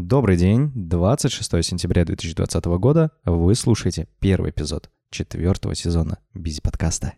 Добрый 0.00 0.36
день, 0.36 0.70
26 0.76 1.64
сентября 1.64 2.04
2020 2.04 2.64
года. 2.78 3.10
Вы 3.24 3.56
слушаете 3.56 4.06
первый 4.20 4.52
эпизод 4.52 4.90
четвертого 5.10 5.74
сезона 5.74 6.18
Бизи 6.34 6.60
подкаста. 6.62 7.14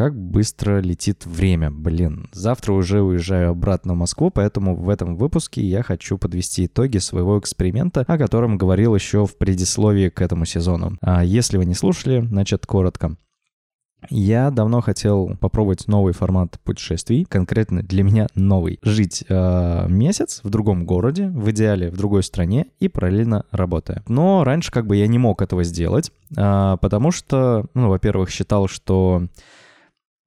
Как 0.00 0.16
быстро 0.16 0.80
летит 0.80 1.26
время, 1.26 1.70
блин. 1.70 2.30
Завтра 2.32 2.72
уже 2.72 3.02
уезжаю 3.02 3.50
обратно 3.50 3.92
в 3.92 3.98
Москву, 3.98 4.30
поэтому 4.30 4.74
в 4.74 4.88
этом 4.88 5.14
выпуске 5.14 5.60
я 5.60 5.82
хочу 5.82 6.16
подвести 6.16 6.64
итоги 6.64 6.96
своего 6.96 7.38
эксперимента, 7.38 8.06
о 8.08 8.16
котором 8.16 8.56
говорил 8.56 8.94
еще 8.94 9.26
в 9.26 9.36
предисловии 9.36 10.08
к 10.08 10.22
этому 10.22 10.46
сезону. 10.46 10.96
А 11.02 11.22
если 11.22 11.58
вы 11.58 11.66
не 11.66 11.74
слушали, 11.74 12.22
значит 12.26 12.64
коротко. 12.64 13.14
Я 14.08 14.50
давно 14.50 14.80
хотел 14.80 15.36
попробовать 15.38 15.86
новый 15.86 16.14
формат 16.14 16.58
путешествий, 16.64 17.26
конкретно 17.26 17.82
для 17.82 18.02
меня 18.02 18.28
новый. 18.34 18.78
Жить 18.80 19.24
э, 19.28 19.86
месяц 19.86 20.40
в 20.42 20.48
другом 20.48 20.86
городе, 20.86 21.28
в 21.28 21.50
идеале 21.50 21.90
в 21.90 21.98
другой 21.98 22.22
стране 22.22 22.68
и 22.78 22.88
параллельно 22.88 23.44
работая. 23.50 24.02
Но 24.08 24.44
раньше 24.44 24.72
как 24.72 24.86
бы 24.86 24.96
я 24.96 25.06
не 25.08 25.18
мог 25.18 25.42
этого 25.42 25.62
сделать, 25.62 26.10
э, 26.34 26.76
потому 26.80 27.10
что, 27.10 27.66
ну, 27.74 27.90
во-первых, 27.90 28.30
считал, 28.30 28.66
что 28.66 29.26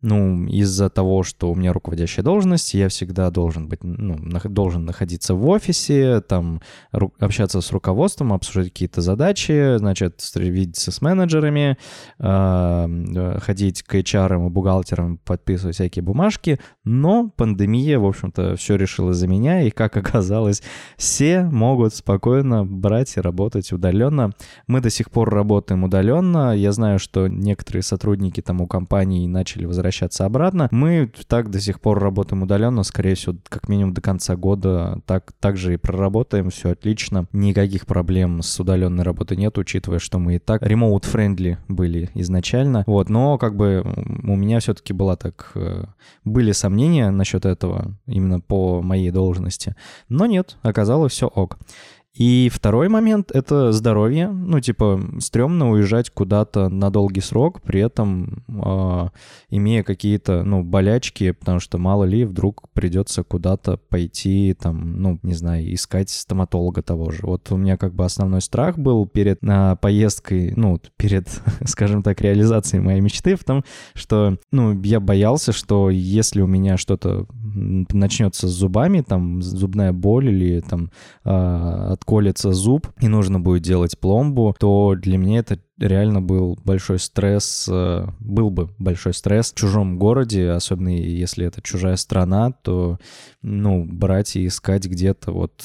ну, 0.03 0.45
из-за 0.47 0.89
того, 0.89 1.23
что 1.23 1.49
у 1.49 1.55
меня 1.55 1.71
руководящая 1.71 2.25
должность, 2.25 2.73
я 2.73 2.89
всегда 2.89 3.31
должен 3.31 3.69
быть, 3.69 3.83
ну, 3.83 4.17
должен 4.49 4.83
находиться 4.83 5.33
в 5.33 5.47
офисе, 5.47 6.19
там, 6.19 6.61
общаться 6.91 7.61
с 7.61 7.71
руководством, 7.71 8.33
обсуждать 8.33 8.67
какие-то 8.67 8.99
задачи, 8.99 9.77
значит, 9.77 10.21
видеться 10.35 10.91
с 10.91 11.01
менеджерами, 11.01 11.77
э, 12.19 13.39
ходить 13.41 13.83
к 13.83 13.95
HR 13.95 14.45
и 14.45 14.49
бухгалтерам, 14.49 15.19
подписывать 15.23 15.75
всякие 15.75 16.03
бумажки, 16.03 16.59
но 16.83 17.29
пандемия, 17.37 17.97
в 17.97 18.05
общем-то, 18.05 18.57
все 18.57 18.75
решила 18.75 19.13
за 19.13 19.27
меня, 19.29 19.61
и, 19.61 19.69
как 19.69 19.95
оказалось, 20.03 20.61
все 20.97 21.43
могут 21.43 21.95
спокойно 21.95 22.65
брать 22.65 23.15
и 23.15 23.21
работать 23.21 23.71
удаленно. 23.71 24.31
Мы 24.67 24.81
до 24.81 24.89
сих 24.89 25.09
пор 25.09 25.29
работаем 25.29 25.85
удаленно, 25.85 26.53
я 26.53 26.73
знаю, 26.73 26.99
что 26.99 27.27
некоторые 27.29 27.83
сотрудники 27.83 28.41
там 28.41 28.59
у 28.59 28.67
компаний 28.67 29.29
начали 29.29 29.63
возвращаться 29.63 29.92
возвращаться 29.93 30.25
обратно. 30.25 30.67
Мы 30.71 31.11
так 31.27 31.49
до 31.49 31.59
сих 31.59 31.79
пор 31.79 31.99
работаем 31.99 32.43
удаленно, 32.43 32.83
скорее 32.83 33.15
всего, 33.15 33.35
как 33.47 33.69
минимум 33.69 33.93
до 33.93 34.01
конца 34.01 34.35
года 34.35 35.01
так, 35.05 35.33
так 35.39 35.57
же 35.57 35.73
и 35.73 35.77
проработаем, 35.77 36.49
все 36.49 36.71
отлично. 36.71 37.27
Никаких 37.31 37.85
проблем 37.85 38.41
с 38.41 38.59
удаленной 38.59 39.03
работой 39.03 39.37
нет, 39.37 39.57
учитывая, 39.57 39.99
что 39.99 40.19
мы 40.19 40.35
и 40.35 40.39
так 40.39 40.63
remote-friendly 40.63 41.57
были 41.67 42.09
изначально. 42.15 42.83
Вот, 42.87 43.09
но 43.09 43.37
как 43.37 43.55
бы 43.55 43.83
у 44.23 44.35
меня 44.35 44.59
все-таки 44.59 44.93
была 44.93 45.15
так... 45.15 45.51
Э, 45.55 45.85
были 46.25 46.51
сомнения 46.53 47.11
насчет 47.11 47.45
этого 47.45 47.97
именно 48.07 48.39
по 48.39 48.81
моей 48.81 49.11
должности. 49.11 49.75
Но 50.09 50.25
нет, 50.25 50.57
оказалось 50.63 51.13
все 51.13 51.27
ок. 51.27 51.57
И 52.15 52.51
второй 52.53 52.89
момент— 52.89 53.31
это 53.33 53.71
здоровье. 53.71 54.27
Ну, 54.29 54.59
типа, 54.59 55.01
стрёмно 55.19 55.71
уезжать 55.71 56.11
куда-то 56.11 56.69
на 56.69 56.91
долгий 56.91 57.21
срок, 57.21 57.61
при 57.63 57.81
этом 57.81 58.43
э, 58.47 59.09
имея 59.49 59.81
какие-то, 59.81 60.43
ну, 60.43 60.63
болячки, 60.63 61.31
потому 61.31 61.59
что 61.59 61.79
мало 61.79 62.03
ли 62.03 62.23
вдруг 62.23 62.69
придется 62.73 63.23
куда-то 63.23 63.77
пойти, 63.89 64.53
там, 64.53 65.01
ну, 65.01 65.19
не 65.23 65.33
знаю, 65.33 65.73
искать 65.73 66.11
стоматолога 66.11 66.83
того 66.83 67.09
же. 67.09 67.21
Вот 67.23 67.51
у 67.51 67.57
меня 67.57 67.77
как 67.77 67.95
бы 67.95 68.05
основной 68.05 68.41
страх 68.41 68.77
был 68.77 69.07
перед 69.07 69.39
э, 69.41 69.75
поездкой, 69.81 70.53
ну, 70.55 70.79
перед, 70.97 71.27
скажем 71.65 72.03
так, 72.03 72.21
реализацией 72.21 72.83
моей 72.83 73.01
мечты 73.01 73.35
в 73.35 73.43
том, 73.43 73.63
что, 73.95 74.37
ну, 74.51 74.79
я 74.83 74.99
боялся, 74.99 75.51
что 75.51 75.89
если 75.89 76.41
у 76.41 76.47
меня 76.47 76.77
что-то 76.77 77.25
начнется 77.53 78.47
с 78.47 78.51
зубами, 78.51 79.01
там, 79.01 79.41
зубная 79.41 79.91
боль 79.93 80.29
или 80.29 80.61
там 80.61 80.91
э, 81.23 81.29
отколется 81.29 82.53
зуб 82.53 82.87
и 82.99 83.07
нужно 83.07 83.39
будет 83.39 83.63
делать 83.63 83.99
пломбу, 83.99 84.55
то 84.59 84.95
для 84.95 85.17
меня 85.17 85.39
это 85.39 85.59
реально 85.77 86.21
был 86.21 86.57
большой 86.63 86.99
стресс, 86.99 87.67
э, 87.69 88.07
был 88.19 88.49
бы 88.49 88.69
большой 88.77 89.13
стресс 89.13 89.51
в 89.51 89.55
чужом 89.55 89.97
городе, 89.97 90.51
особенно 90.51 90.89
если 90.89 91.45
это 91.45 91.61
чужая 91.61 91.95
страна, 91.95 92.51
то, 92.51 92.99
ну, 93.41 93.85
брать 93.85 94.35
и 94.35 94.47
искать 94.47 94.85
где-то 94.85 95.31
вот 95.31 95.63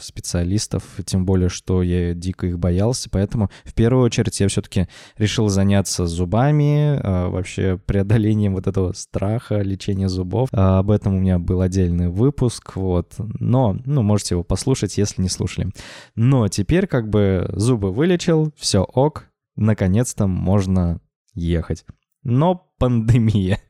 специалистов, 0.00 0.82
тем 1.04 1.24
более, 1.24 1.48
что 1.48 1.82
я 1.82 2.14
дико 2.14 2.46
их 2.46 2.58
боялся, 2.58 3.08
поэтому 3.10 3.50
в 3.64 3.74
первую 3.74 4.04
очередь 4.04 4.38
я 4.40 4.48
все-таки 4.48 4.88
решил 5.16 5.48
заняться 5.48 6.06
зубами, 6.06 7.00
а, 7.02 7.28
вообще 7.28 7.78
преодолением 7.84 8.54
вот 8.54 8.66
этого 8.66 8.92
страха, 8.92 9.60
лечения 9.60 10.08
зубов. 10.08 10.48
А, 10.52 10.78
об 10.78 10.90
этом 10.90 11.16
у 11.16 11.20
меня 11.20 11.38
был 11.38 11.60
отдельный 11.60 12.08
выпуск, 12.08 12.76
вот, 12.76 13.14
но, 13.18 13.76
ну, 13.84 14.02
можете 14.02 14.34
его 14.34 14.44
послушать, 14.44 14.98
если 14.98 15.22
не 15.22 15.28
слушали. 15.28 15.70
Но 16.14 16.48
теперь 16.48 16.86
как 16.86 17.08
бы 17.08 17.48
зубы 17.52 17.92
вылечил, 17.92 18.52
все 18.56 18.82
ок, 18.82 19.26
наконец-то 19.56 20.26
можно 20.26 21.00
ехать. 21.34 21.84
Но 22.22 22.68
пандемия. 22.78 23.60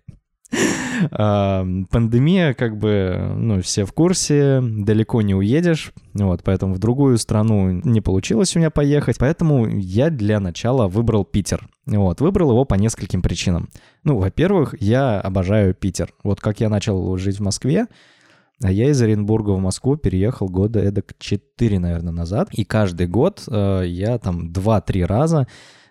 Пандемия, 1.10 2.54
как 2.54 2.76
бы, 2.76 3.34
ну, 3.36 3.60
все 3.62 3.84
в 3.84 3.92
курсе, 3.92 4.60
далеко 4.62 5.22
не 5.22 5.34
уедешь, 5.34 5.92
вот, 6.14 6.42
поэтому 6.44 6.75
в 6.75 6.78
другую 6.78 7.19
страну 7.19 7.70
не 7.70 8.00
получилось 8.00 8.54
у 8.56 8.59
меня 8.59 8.70
поехать, 8.70 9.19
поэтому 9.19 9.66
я 9.66 10.10
для 10.10 10.41
начала 10.41 10.88
выбрал 10.88 11.25
Питер. 11.25 11.69
Вот, 11.87 12.20
выбрал 12.20 12.50
его 12.50 12.64
по 12.64 12.75
нескольким 12.75 13.22
причинам. 13.22 13.69
Ну, 14.04 14.19
во-первых, 14.19 14.75
я 14.81 15.20
обожаю 15.20 15.75
Питер. 15.75 16.12
Вот 16.22 16.41
как 16.41 16.60
я 16.60 16.69
начал 16.69 17.16
жить 17.16 17.38
в 17.38 17.42
Москве, 17.42 17.87
а 18.62 18.72
я 18.72 18.91
из 18.91 19.00
Оренбурга 19.00 19.53
в 19.53 19.60
Москву 19.60 19.97
переехал 19.97 20.48
года 20.48 20.81
эдак 20.81 21.14
4, 21.19 21.78
наверное, 21.78 22.12
назад. 22.12 22.48
И 22.53 22.64
каждый 22.64 23.06
год 23.06 23.44
э, 23.47 23.84
я 23.87 24.19
там 24.19 24.50
2-3 24.50 25.04
раза 25.04 25.47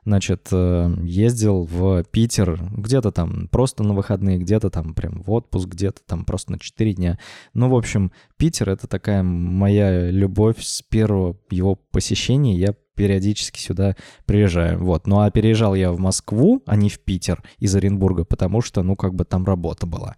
значит, 0.07 0.47
э, 0.53 0.95
ездил 1.03 1.66
в 1.66 2.06
Питер 2.06 2.57
где-то 2.72 3.12
там 3.12 3.50
просто 3.50 3.84
на 3.84 3.94
выходные, 3.94 4.38
где-то 4.38 4.69
там 4.69 4.94
прям 4.94 5.22
в 5.22 5.31
отпуск, 5.31 5.68
где-то 5.68 6.01
там 6.06 6.23
просто 6.23 6.53
на 6.53 6.59
4 6.59 6.94
дня. 6.94 7.19
Ну, 7.53 7.68
в 7.68 7.75
общем, 7.75 8.13
Питер— 8.38 8.69
это 8.72 8.88
такая 8.88 9.22
моя 9.22 10.09
любовь 10.09 10.63
с 10.63 10.81
первого 10.81 11.35
его 11.50 11.75
посещения. 11.75 12.56
Я 12.56 12.73
периодически 12.97 13.59
сюда 13.59 13.96
приезжаю. 14.25 14.80
Вот. 14.80 15.08
Ну 15.08 15.22
а 15.22 15.31
переезжал 15.31 15.75
я 15.75 15.91
в 15.91 16.00
Москву, 16.00 16.62
а 16.66 16.75
не 16.75 16.90
в 16.90 17.00
Питер 17.00 17.41
из 17.59 17.74
Оренбурга, 17.75 18.25
потому 18.25 18.62
что, 18.62 18.84
ну, 18.84 18.96
как 18.96 19.13
бы 19.13 19.24
там 19.24 19.46
работа 19.46 19.85
была. 19.85 20.16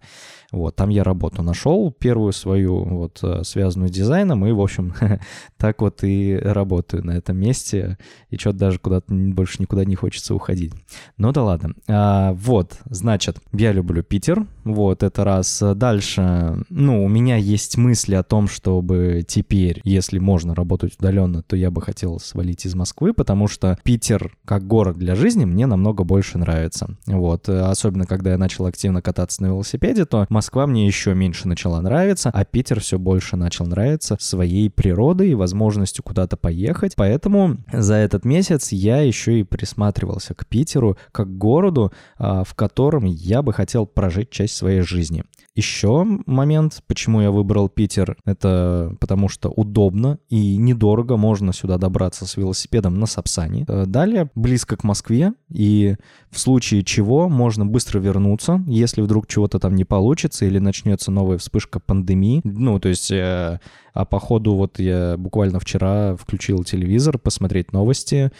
Вот, 0.52 0.74
там 0.74 0.88
я 0.88 1.04
работу 1.04 1.42
нашел, 1.42 1.92
первую 1.92 2.32
свою, 2.32 2.82
вот, 2.84 3.20
э, 3.22 3.44
связанную 3.44 3.88
с 3.88 3.92
дизайном, 3.92 4.44
и, 4.46 4.50
в 4.50 4.60
общем, 4.60 4.94
так 5.56 5.80
вот 5.80 6.02
и 6.02 6.36
работаю 6.36 7.04
на 7.04 7.12
этом 7.12 7.36
месте, 7.36 7.98
и 8.30 8.36
что-то 8.36 8.58
даже 8.58 8.78
куда-то 8.80 9.14
больше 9.14 9.56
никуда 9.60 9.84
не 9.84 9.94
хочется 9.94 10.34
уходить. 10.34 10.72
Ну 11.18 11.30
да 11.30 11.44
ладно. 11.44 11.74
А, 11.86 12.32
вот, 12.32 12.78
значит, 12.86 13.38
я 13.52 13.70
люблю 13.70 14.02
Питер, 14.02 14.46
вот, 14.64 15.04
это 15.04 15.22
раз. 15.22 15.62
Дальше, 15.76 16.64
ну, 16.68 17.04
у 17.04 17.08
меня 17.08 17.36
есть 17.36 17.76
мысли 17.76 18.16
о 18.16 18.24
том, 18.24 18.48
чтобы 18.48 19.24
теперь, 19.26 19.80
если 19.84 20.18
можно 20.18 20.54
работать 20.54 20.96
удаленно, 20.98 21.42
то 21.42 21.54
я 21.54 21.70
бы 21.70 21.80
хотел 21.80 22.18
свалить 22.18 22.66
из 22.66 22.69
Москвы, 22.74 23.12
потому 23.12 23.48
что 23.48 23.78
Питер 23.82 24.36
как 24.44 24.66
город 24.66 24.96
для 24.96 25.14
жизни 25.14 25.44
мне 25.44 25.66
намного 25.66 26.04
больше 26.04 26.38
нравится. 26.38 26.96
Вот, 27.06 27.48
особенно 27.48 28.06
когда 28.06 28.32
я 28.32 28.38
начал 28.38 28.66
активно 28.66 29.02
кататься 29.02 29.42
на 29.42 29.46
велосипеде, 29.46 30.04
то 30.04 30.26
Москва 30.28 30.66
мне 30.66 30.86
еще 30.86 31.14
меньше 31.14 31.48
начала 31.48 31.80
нравиться, 31.80 32.30
а 32.32 32.44
Питер 32.44 32.80
все 32.80 32.98
больше 32.98 33.36
начал 33.36 33.66
нравиться 33.66 34.16
своей 34.20 34.70
природой 34.70 35.30
и 35.30 35.34
возможностью 35.34 36.04
куда-то 36.04 36.36
поехать. 36.36 36.94
Поэтому 36.96 37.58
за 37.72 37.94
этот 37.94 38.24
месяц 38.24 38.72
я 38.72 39.00
еще 39.00 39.40
и 39.40 39.44
присматривался 39.44 40.34
к 40.34 40.46
Питеру 40.46 40.96
как 41.12 41.36
городу, 41.36 41.92
а, 42.18 42.44
в 42.44 42.54
котором 42.54 43.04
я 43.04 43.42
бы 43.42 43.52
хотел 43.52 43.86
прожить 43.86 44.30
часть 44.30 44.56
своей 44.56 44.80
жизни. 44.80 45.24
Еще 45.56 46.06
момент, 46.26 46.82
почему 46.86 47.20
я 47.20 47.30
выбрал 47.30 47.68
Питер, 47.68 48.16
это 48.24 48.94
потому 49.00 49.28
что 49.28 49.50
удобно 49.50 50.18
и 50.28 50.56
недорого, 50.56 51.16
можно 51.16 51.52
сюда 51.52 51.76
добраться 51.76 52.24
с 52.24 52.36
велосипедом 52.36 52.59
на 52.98 53.06
Сапсане. 53.06 53.64
Э, 53.68 53.84
далее, 53.86 54.30
близко 54.34 54.76
к 54.76 54.84
Москве, 54.84 55.32
и 55.50 55.96
в 56.30 56.38
случае 56.38 56.84
чего 56.84 57.28
можно 57.28 57.66
быстро 57.66 57.98
вернуться, 57.98 58.62
если 58.66 59.02
вдруг 59.02 59.26
чего-то 59.26 59.58
там 59.58 59.74
не 59.74 59.84
получится 59.84 60.44
или 60.46 60.58
начнется 60.58 61.10
новая 61.10 61.38
вспышка 61.38 61.80
пандемии. 61.80 62.40
Ну, 62.44 62.78
то 62.78 62.88
есть 62.88 63.10
э, 63.10 63.60
а 63.92 64.04
по 64.04 64.18
ходу 64.18 64.54
вот 64.54 64.78
я 64.78 65.16
буквально 65.16 65.60
вчера 65.60 66.16
включил 66.16 66.64
телевизор 66.64 67.18
посмотреть 67.18 67.72
новости, 67.72 68.30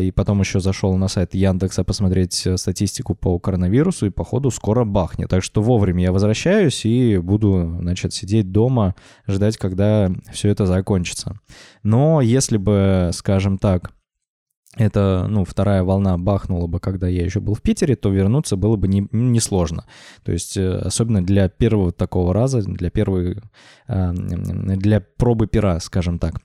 и 0.00 0.12
потом 0.12 0.40
еще 0.40 0.60
зашел 0.60 0.96
на 0.96 1.08
сайт 1.08 1.34
Яндекса 1.34 1.84
посмотреть 1.84 2.46
э, 2.46 2.56
статистику 2.56 3.14
по 3.14 3.38
коронавирусу, 3.38 4.06
и 4.06 4.10
по 4.10 4.24
ходу 4.24 4.50
скоро 4.50 4.84
бахнет. 4.84 5.28
Так 5.28 5.42
что 5.42 5.60
вовремя 5.60 6.04
я 6.04 6.12
возвращаюсь 6.12 6.86
и 6.86 7.18
буду, 7.18 7.76
значит, 7.80 8.14
сидеть 8.14 8.50
дома, 8.50 8.94
ждать, 9.28 9.58
когда 9.58 10.10
все 10.32 10.48
это 10.48 10.64
закончится. 10.64 11.38
Но 11.82 12.22
если 12.22 12.56
бы, 12.56 13.10
скажем 13.12 13.58
так, 13.58 13.92
это, 14.76 15.26
ну, 15.28 15.44
вторая 15.46 15.82
волна 15.82 16.18
бахнула 16.18 16.66
бы, 16.66 16.80
когда 16.80 17.08
я 17.08 17.24
еще 17.24 17.40
был 17.40 17.54
в 17.54 17.62
Питере, 17.62 17.96
то 17.96 18.10
вернуться 18.10 18.56
было 18.56 18.76
бы 18.76 18.88
несложно. 18.88 19.84
Не, 19.86 19.88
не 19.88 20.24
то 20.24 20.32
есть, 20.32 20.56
э, 20.58 20.78
особенно 20.78 21.24
для 21.24 21.48
первого 21.48 21.92
такого 21.92 22.34
раза, 22.34 22.60
для 22.60 22.90
первой, 22.90 23.38
а, 23.88 24.12
для 24.12 25.00
пробы 25.00 25.46
пера, 25.46 25.80
скажем 25.80 26.18
так. 26.18 26.42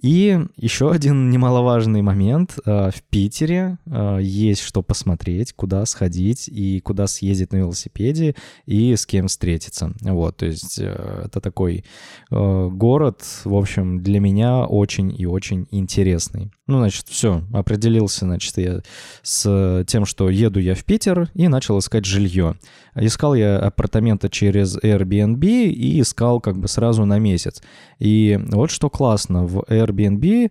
И 0.00 0.38
еще 0.56 0.92
один 0.92 1.30
немаловажный 1.30 2.02
момент. 2.02 2.58
Э, 2.64 2.90
в 2.90 3.02
Питере 3.02 3.78
э, 3.86 4.18
есть 4.22 4.62
что 4.62 4.82
посмотреть, 4.82 5.52
куда 5.52 5.84
сходить 5.86 6.48
и 6.48 6.80
куда 6.80 7.08
съездить 7.08 7.52
на 7.52 7.56
велосипеде 7.56 8.36
и 8.66 8.94
с 8.94 9.06
кем 9.06 9.26
встретиться. 9.26 9.92
Вот, 10.02 10.36
то 10.36 10.46
есть 10.46 10.78
э, 10.78 11.24
это 11.26 11.40
такой 11.40 11.84
город, 12.30 13.22
в 13.44 13.54
общем, 13.54 14.02
для 14.02 14.20
меня 14.20 14.64
очень 14.64 15.14
и 15.18 15.26
очень 15.26 15.66
интересный. 15.70 16.50
Ну, 16.66 16.78
значит, 16.78 17.06
все, 17.08 17.42
определился, 17.52 18.26
значит, 18.26 18.58
я 18.58 18.82
с 19.22 19.84
тем, 19.86 20.04
что 20.04 20.28
еду 20.28 20.60
я 20.60 20.74
в 20.74 20.84
Питер 20.84 21.30
и 21.34 21.48
начал 21.48 21.78
искать 21.78 22.04
жилье. 22.04 22.56
Искал 22.94 23.34
я 23.34 23.58
апартаменты 23.58 24.28
через 24.28 24.76
Airbnb 24.76 25.46
и 25.46 26.00
искал 26.00 26.40
как 26.40 26.58
бы 26.58 26.68
сразу 26.68 27.06
на 27.06 27.18
месяц. 27.18 27.62
И 27.98 28.38
вот 28.48 28.70
что 28.70 28.90
классно 28.90 29.46
в 29.46 29.60
Airbnb, 29.68 29.87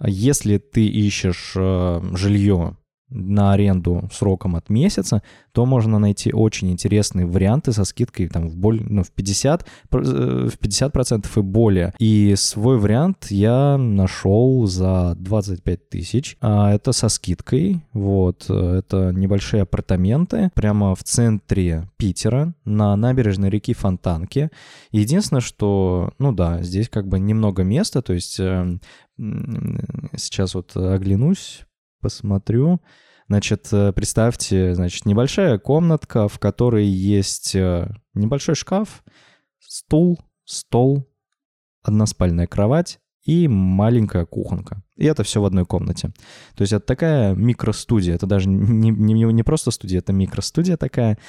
если 0.02 0.58
ты 0.58 0.86
ищешь 0.88 1.54
э, 1.56 2.02
жилье 2.14 2.78
на 3.10 3.54
аренду 3.54 4.10
сроком 4.12 4.56
от 4.56 4.70
месяца, 4.70 5.22
то 5.52 5.66
можно 5.66 5.98
найти 5.98 6.32
очень 6.32 6.72
интересные 6.72 7.26
варианты 7.26 7.72
со 7.72 7.84
скидкой 7.86 8.28
там, 8.28 8.48
в, 8.48 8.58
боль, 8.58 8.82
ну, 8.84 9.04
в 9.04 9.12
50%, 9.16 9.62
э, 9.92 10.50
в 10.50 10.58
50% 10.60 11.26
и 11.36 11.42
более. 11.42 11.94
И 12.00 12.36
свой 12.38 12.78
вариант 12.78 13.28
я 13.30 13.78
нашел 13.78 14.68
за 14.68 15.16
25 15.18 15.90
тысяч. 15.90 16.38
А 16.42 16.74
это 16.74 16.92
со 16.92 17.10
скидкой. 17.10 17.82
Вот. 17.94 18.50
Это 18.50 19.12
небольшие 19.14 19.64
апартаменты 19.64 20.52
прямо 20.54 20.96
в 20.96 21.04
центре 21.04 21.90
Питера 21.98 22.54
на 22.66 22.96
набережной 22.96 23.50
реки 23.50 23.74
Фонтанки. 23.74 24.50
Единственное, 24.92 25.42
что, 25.42 26.12
ну 26.20 26.34
да, 26.34 26.62
здесь 26.62 26.90
как 26.90 27.08
бы 27.08 27.20
немного 27.20 27.64
места, 27.64 28.02
то 28.02 28.14
есть 28.14 28.40
э, 28.40 28.78
сейчас 30.16 30.54
вот 30.54 30.76
оглянусь, 30.76 31.67
посмотрю. 32.02 32.82
Значит, 33.28 33.68
э, 33.72 33.92
представьте, 33.94 34.74
значит, 34.74 35.06
небольшая 35.06 35.60
комнатка, 35.60 36.28
в 36.28 36.40
которой 36.40 36.86
есть 36.86 37.56
э, 37.56 37.90
небольшой 38.14 38.56
шкаф, 38.56 39.04
стул, 39.60 40.20
стол, 40.46 41.10
односпальная 41.82 42.48
кровать 42.48 43.00
и 43.28 43.48
маленькая 43.50 44.26
кухонка. 44.26 44.82
И 44.96 45.06
это 45.06 45.24
все 45.24 45.42
в 45.42 45.46
одной 45.46 45.66
комнате. 45.66 46.12
То 46.56 46.62
есть 46.62 46.74
это 46.74 46.86
такая 46.86 47.36
микростудия. 47.36 48.16
Это 48.16 48.26
даже 48.26 48.48
не, 48.48 48.90
не, 48.90 49.14
не 49.14 49.44
просто 49.44 49.70
студия, 49.70 50.00
это 50.00 50.14
микростудия 50.14 50.78
такая. 50.78 51.20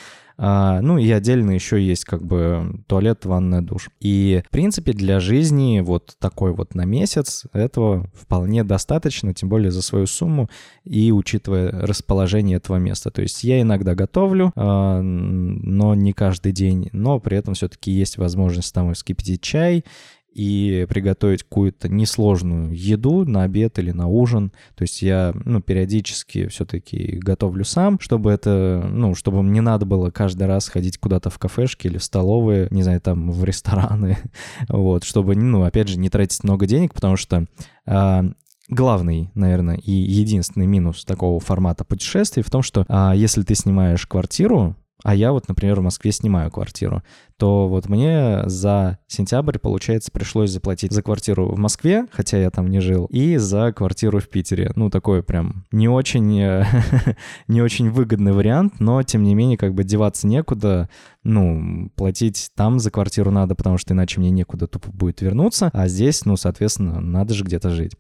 А, 0.41 0.81
ну 0.81 0.99
и 0.99 1.11
отдельно 1.11 1.51
еще 1.51 1.85
есть 1.85 2.05
как 2.05 2.25
бы 2.25 2.85
туалет, 2.87 3.25
ванная, 3.25 3.61
душ. 3.61 3.91
И 3.99 4.43
в 4.47 4.51
принципе 4.51 4.93
для 4.93 5.19
жизни 5.19 5.81
вот 5.81 6.15
такой 6.21 6.55
вот 6.55 6.77
на 6.77 6.85
месяц 6.85 7.45
этого 7.53 8.09
вполне 8.15 8.63
достаточно, 8.63 9.35
тем 9.35 9.49
более 9.49 9.73
за 9.73 9.83
свою 9.83 10.07
сумму 10.07 10.49
и 10.85 11.11
учитывая 11.11 11.73
расположение 11.73 12.59
этого 12.59 12.77
места. 12.77 13.11
То 13.11 13.23
есть 13.23 13.43
я 13.43 13.61
иногда 13.61 13.97
готовлю, 13.97 14.53
а, 14.55 15.03
но 15.03 15.97
не 15.97 16.13
каждый 16.13 16.53
день, 16.53 16.89
но 16.93 17.19
при 17.19 17.37
этом 17.37 17.55
все-таки 17.55 17.91
есть 17.91 18.17
возможность 18.17 18.73
там 18.73 18.95
вскипятить 18.95 19.43
чай 19.43 19.85
и 20.33 20.87
приготовить 20.89 21.43
какую-то 21.43 21.89
несложную 21.89 22.73
еду 22.73 23.25
на 23.25 23.43
обед 23.43 23.79
или 23.79 23.91
на 23.91 24.07
ужин. 24.07 24.53
То 24.75 24.83
есть 24.83 25.03
я, 25.03 25.35
ну, 25.45 25.61
периодически 25.61 26.47
все-таки 26.49 27.19
готовлю 27.21 27.65
сам, 27.65 27.99
чтобы 27.99 28.31
это, 28.31 28.89
ну, 28.91 29.15
чтобы 29.15 29.43
мне 29.43 29.61
надо 29.61 29.87
было 29.87 30.11
каждый 30.11 30.47
раз 30.47 30.69
ходить 30.69 30.99
куда-то 30.99 31.31
в 31.31 31.39
кафешки 31.39 31.87
или 31.87 31.99
в 31.99 32.05
столовые, 32.05 32.69
не 32.71 32.83
знаю, 32.83 33.01
там, 33.01 33.31
в 33.31 33.45
рестораны, 33.45 34.19
вот, 34.69 35.05
чтобы, 35.05 35.35
ну, 35.35 35.63
опять 35.63 35.89
же, 35.89 35.99
не 35.99 36.11
тратить 36.11 36.45
много 36.45 36.67
денег, 36.67 36.95
потому 36.95 37.17
что 37.17 37.47
а, 37.87 38.25
главный, 38.69 39.31
наверное, 39.35 39.77
и 39.77 39.93
единственный 39.93 40.67
минус 40.67 41.05
такого 41.05 41.41
формата 41.41 41.85
путешествий 41.85 42.43
в 42.43 42.51
том, 42.51 42.63
что 42.63 42.85
а, 42.89 43.15
если 43.15 43.43
ты 43.43 43.55
снимаешь 43.55 44.07
квартиру, 44.07 44.77
а 45.05 45.15
я 45.15 45.33
вот, 45.33 45.49
например, 45.49 45.79
в 45.79 45.83
Москве 45.85 46.11
снимаю 46.11 46.51
квартиру, 46.51 47.03
то 47.37 47.69
вот 47.69 47.89
мне 47.89 48.43
за 48.47 48.99
сентябрь, 49.07 49.59
получается, 49.59 50.11
пришлось 50.11 50.51
заплатить 50.51 50.93
за 50.93 51.03
квартиру 51.03 51.49
в 51.49 51.59
Москве, 51.59 52.07
хотя 52.11 52.39
я 52.39 52.51
там 52.51 52.69
не 52.69 52.81
жил, 52.81 53.07
и 53.07 53.37
за 53.37 53.73
квартиру 53.73 54.19
в 54.19 54.29
Питере. 54.29 54.73
Ну, 54.75 54.91
такой 54.91 55.23
прям 55.23 55.67
не 55.71 55.89
очень, 55.89 56.65
не 57.49 57.63
очень 57.63 57.91
выгодный 57.91 58.33
вариант, 58.33 58.81
но, 58.81 59.03
тем 59.05 59.23
не 59.23 59.37
менее, 59.37 59.57
как 59.57 59.73
бы 59.73 59.85
деваться 59.85 60.27
некуда, 60.27 60.89
ну, 61.23 61.91
платить 61.95 62.51
там 62.57 62.81
за 62.81 62.91
квартиру 62.91 63.31
надо, 63.31 63.55
потому 63.55 63.79
что 63.79 63.95
иначе 63.95 64.19
мне 64.19 64.31
некуда 64.31 64.67
тупо 64.67 64.91
будет 64.91 65.21
вернуться, 65.21 65.71
а 65.73 65.87
здесь, 65.87 66.25
ну, 66.25 66.37
соответственно, 66.37 67.01
надо 67.01 67.35
же 67.35 67.45
где-то 67.45 67.71
жить. 67.71 67.93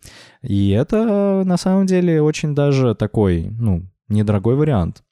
И 0.42 0.70
это, 0.70 1.44
на 1.44 1.56
самом 1.58 1.86
деле, 1.86 2.20
очень 2.22 2.56
даже 2.56 2.96
такой, 2.96 3.50
ну, 3.50 3.84
недорогой 4.08 4.56
вариант. 4.56 5.04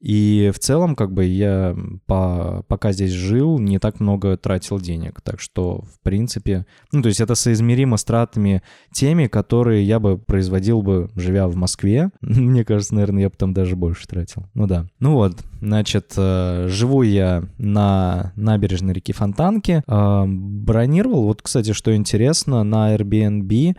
И 0.00 0.52
в 0.54 0.58
целом, 0.60 0.94
как 0.94 1.12
бы 1.12 1.24
я 1.24 1.76
по, 2.06 2.64
пока 2.68 2.92
здесь 2.92 3.10
жил, 3.10 3.58
не 3.58 3.78
так 3.78 3.98
много 3.98 4.36
тратил 4.36 4.78
денег. 4.78 5.20
Так 5.22 5.40
что, 5.40 5.82
в 5.82 6.00
принципе, 6.02 6.66
ну, 6.92 7.02
то 7.02 7.08
есть 7.08 7.20
это 7.20 7.34
соизмеримо 7.34 7.96
с 7.96 8.04
тратами 8.04 8.62
теми, 8.92 9.26
которые 9.26 9.84
я 9.84 9.98
бы 9.98 10.16
производил 10.16 10.82
бы, 10.82 11.10
живя 11.16 11.48
в 11.48 11.56
Москве. 11.56 12.10
Мне 12.20 12.64
кажется, 12.64 12.94
наверное, 12.94 13.22
я 13.22 13.28
бы 13.28 13.36
там 13.36 13.52
даже 13.52 13.74
больше 13.74 14.06
тратил. 14.06 14.46
Ну 14.54 14.66
да. 14.66 14.86
Ну 15.00 15.14
вот, 15.14 15.38
значит, 15.60 16.14
э, 16.16 16.68
живу 16.68 17.02
я 17.02 17.44
на 17.58 18.32
набережной 18.36 18.92
реки 18.92 19.12
Фонтанки. 19.12 19.82
Э, 19.86 20.24
бронировал, 20.26 21.24
вот, 21.24 21.42
кстати, 21.42 21.72
что 21.72 21.94
интересно, 21.94 22.62
на 22.62 22.94
Airbnb 22.94 23.76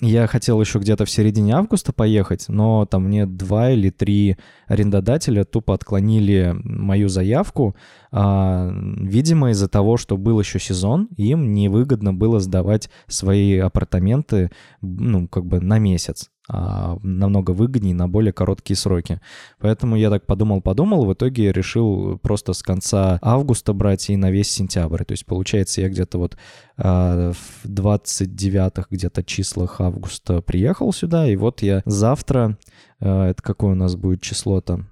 я 0.00 0.26
хотел 0.26 0.60
еще 0.60 0.78
где-то 0.78 1.06
в 1.06 1.10
середине 1.10 1.54
августа 1.54 1.92
поехать, 1.92 2.46
но 2.48 2.84
там 2.84 3.04
мне 3.04 3.24
два 3.24 3.70
или 3.70 3.88
три 3.88 4.36
арендодателя 4.66 5.44
тупо 5.44 5.72
отклонили 5.72 6.54
мою 6.64 7.08
заявку, 7.08 7.76
а, 8.12 8.70
видимо, 8.72 9.50
из-за 9.50 9.68
того, 9.68 9.96
что 9.96 10.18
был 10.18 10.38
еще 10.38 10.58
сезон, 10.58 11.08
им 11.16 11.54
невыгодно 11.54 12.12
было 12.12 12.40
сдавать 12.40 12.90
свои 13.06 13.56
апартаменты, 13.56 14.50
ну, 14.82 15.28
как 15.28 15.46
бы 15.46 15.60
на 15.60 15.78
месяц 15.78 16.30
намного 16.48 17.50
выгоднее 17.50 17.94
на 17.94 18.08
более 18.08 18.32
короткие 18.32 18.76
сроки. 18.76 19.20
Поэтому 19.58 19.96
я 19.96 20.10
так 20.10 20.26
подумал-подумал, 20.26 21.04
в 21.04 21.12
итоге 21.12 21.52
решил 21.52 22.18
просто 22.18 22.52
с 22.52 22.62
конца 22.62 23.18
августа 23.22 23.72
брать 23.72 24.10
и 24.10 24.16
на 24.16 24.30
весь 24.30 24.50
сентябрь. 24.50 25.04
То 25.04 25.12
есть, 25.12 25.26
получается, 25.26 25.80
я 25.80 25.88
где-то 25.88 26.18
вот 26.18 26.36
а, 26.76 27.32
в 27.32 27.66
29-х 27.66 28.86
где-то 28.90 29.24
числах 29.24 29.80
августа 29.80 30.40
приехал 30.40 30.92
сюда, 30.92 31.28
и 31.28 31.36
вот 31.36 31.62
я 31.62 31.82
завтра, 31.84 32.58
а, 33.00 33.30
это 33.30 33.42
какое 33.42 33.72
у 33.72 33.76
нас 33.76 33.96
будет 33.96 34.22
число 34.22 34.60
там, 34.60 34.88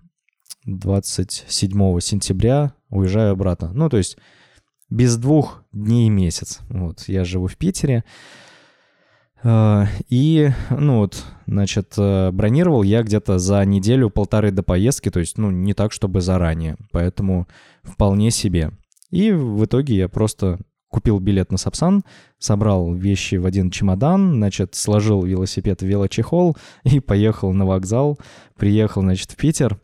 27 0.67 2.01
сентября 2.01 2.75
уезжаю 2.89 3.33
обратно. 3.33 3.71
Ну, 3.73 3.89
то 3.89 3.99
есть 3.99 4.17
без 4.91 5.17
двух 5.17 5.63
дней 5.73 6.09
месяц. 6.09 6.61
Вот, 6.69 7.05
я 7.07 7.25
живу 7.25 7.47
в 7.47 7.57
Питере. 7.57 8.05
А, 9.45 9.87
и, 10.09 10.51
ну 10.71 11.01
вот, 11.01 11.23
значит, 11.47 11.95
э, 11.99 12.31
бронировал 12.33 12.83
я 12.83 13.03
где-то 13.03 13.39
за 13.39 13.63
неделю-полторы 13.65 14.51
до 14.51 14.63
поездки, 14.63 15.11
то 15.11 15.21
есть, 15.21 15.37
ну, 15.37 15.51
не 15.51 15.75
так, 15.75 15.93
чтобы 15.93 16.23
заранее, 16.23 16.77
поэтому 16.93 17.47
вполне 17.83 18.31
себе. 18.31 18.71
И 19.11 19.33
в 19.33 19.67
итоге 19.67 19.97
я 19.97 20.09
просто 20.09 20.59
купил 20.89 21.19
билет 21.19 21.53
на 21.53 21.59
Сапсан, 21.59 22.05
собрал 22.39 22.95
вещи 22.95 23.35
в 23.35 23.45
один 23.45 23.71
чемодан, 23.71 24.35
значит, 24.35 24.75
сложил 24.75 25.23
велосипед 25.23 25.83
в 25.83 25.87
велочехол 25.87 26.57
и 26.85 27.01
поехал 27.01 27.53
на 27.53 27.67
вокзал, 27.67 28.19
приехал, 28.57 29.03
значит, 29.03 29.31
в 29.33 29.37
Питер. 29.37 29.79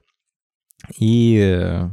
И 0.98 1.38
э, 1.38 1.90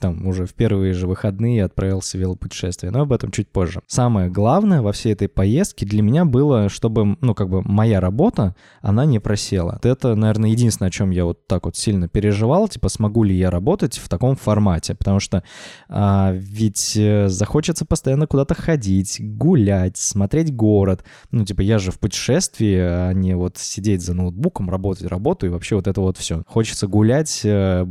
там 0.00 0.26
уже 0.26 0.44
в 0.44 0.54
первые 0.54 0.92
же 0.92 1.06
выходные 1.06 1.64
отправился 1.64 2.18
в 2.18 2.20
велопутешествие, 2.20 2.92
но 2.92 3.02
об 3.02 3.12
этом 3.12 3.30
чуть 3.30 3.48
позже. 3.48 3.80
Самое 3.86 4.28
главное 4.28 4.82
во 4.82 4.92
всей 4.92 5.14
этой 5.14 5.28
поездке 5.28 5.86
для 5.86 6.02
меня 6.02 6.24
было, 6.24 6.68
чтобы, 6.68 7.16
ну, 7.20 7.34
как 7.34 7.48
бы 7.48 7.62
моя 7.62 8.00
работа, 8.00 8.54
она 8.82 9.06
не 9.06 9.18
просела. 9.20 9.80
Это, 9.82 10.14
наверное, 10.14 10.50
единственное, 10.50 10.88
о 10.88 10.90
чем 10.90 11.10
я 11.10 11.24
вот 11.24 11.46
так 11.46 11.64
вот 11.64 11.76
сильно 11.76 12.08
переживал, 12.08 12.68
типа, 12.68 12.88
смогу 12.90 13.24
ли 13.24 13.34
я 13.34 13.50
работать 13.50 13.96
в 13.96 14.08
таком 14.08 14.36
формате, 14.36 14.94
потому 14.94 15.18
что 15.18 15.42
а, 15.88 16.32
ведь 16.34 16.96
э, 16.96 17.28
захочется 17.28 17.86
постоянно 17.86 18.26
куда-то 18.26 18.54
ходить, 18.54 19.18
гулять, 19.20 19.96
смотреть 19.96 20.54
город. 20.54 21.04
Ну, 21.30 21.44
типа, 21.44 21.62
я 21.62 21.78
же 21.78 21.90
в 21.90 21.98
путешествии, 21.98 22.76
а 22.78 23.12
не 23.12 23.34
вот 23.34 23.56
сидеть 23.56 24.02
за 24.02 24.12
ноутбуком, 24.12 24.68
работать 24.68 25.06
работу 25.06 25.46
и 25.46 25.48
вообще 25.48 25.76
вот 25.76 25.86
это 25.86 26.00
вот 26.00 26.18
все. 26.18 26.42
Хочется 26.46 26.86
гулять, 26.86 27.40
э, 27.44 27.86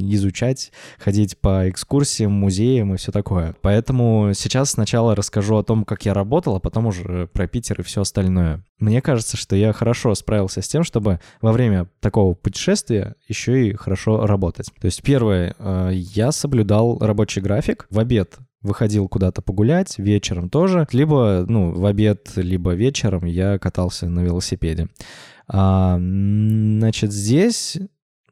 изучать, 0.00 0.72
ходить 0.98 1.25
ходить 1.26 1.38
по 1.38 1.68
экскурсиям, 1.68 2.32
музеям 2.32 2.94
и 2.94 2.96
все 2.96 3.10
такое. 3.10 3.54
Поэтому 3.60 4.32
сейчас 4.34 4.70
сначала 4.70 5.14
расскажу 5.14 5.56
о 5.56 5.64
том, 5.64 5.84
как 5.84 6.04
я 6.04 6.14
работал, 6.14 6.56
а 6.56 6.60
потом 6.60 6.86
уже 6.86 7.26
про 7.32 7.48
Питер 7.48 7.80
и 7.80 7.82
все 7.82 8.02
остальное. 8.02 8.62
Мне 8.78 9.00
кажется, 9.00 9.36
что 9.36 9.56
я 9.56 9.72
хорошо 9.72 10.14
справился 10.14 10.62
с 10.62 10.68
тем, 10.68 10.84
чтобы 10.84 11.20
во 11.40 11.52
время 11.52 11.88
такого 12.00 12.34
путешествия 12.34 13.14
еще 13.28 13.68
и 13.68 13.74
хорошо 13.74 14.26
работать. 14.26 14.70
То 14.80 14.86
есть 14.86 15.02
первое, 15.02 15.54
э, 15.58 15.90
я 15.94 16.30
соблюдал 16.32 16.98
рабочий 17.00 17.40
график. 17.40 17.86
В 17.90 17.98
обед 17.98 18.36
выходил 18.62 19.08
куда-то 19.08 19.42
погулять, 19.42 19.98
вечером 19.98 20.48
тоже. 20.48 20.86
Либо, 20.92 21.44
ну, 21.48 21.72
в 21.72 21.86
обед, 21.86 22.32
либо 22.36 22.74
вечером 22.74 23.24
я 23.24 23.58
катался 23.58 24.08
на 24.08 24.20
велосипеде. 24.20 24.88
А, 25.48 25.96
значит, 25.98 27.12
здесь 27.12 27.78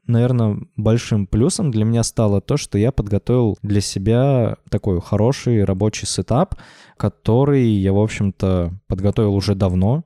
наверное, 0.07 0.59
большим 0.75 1.27
плюсом 1.27 1.71
для 1.71 1.85
меня 1.85 2.03
стало 2.03 2.41
то, 2.41 2.57
что 2.57 2.77
я 2.77 2.91
подготовил 2.91 3.57
для 3.61 3.81
себя 3.81 4.57
такой 4.69 5.01
хороший 5.01 5.63
рабочий 5.63 6.05
сетап, 6.05 6.55
который 6.97 7.67
я, 7.67 7.93
в 7.93 7.99
общем-то, 7.99 8.79
подготовил 8.87 9.35
уже 9.35 9.55
давно, 9.55 10.03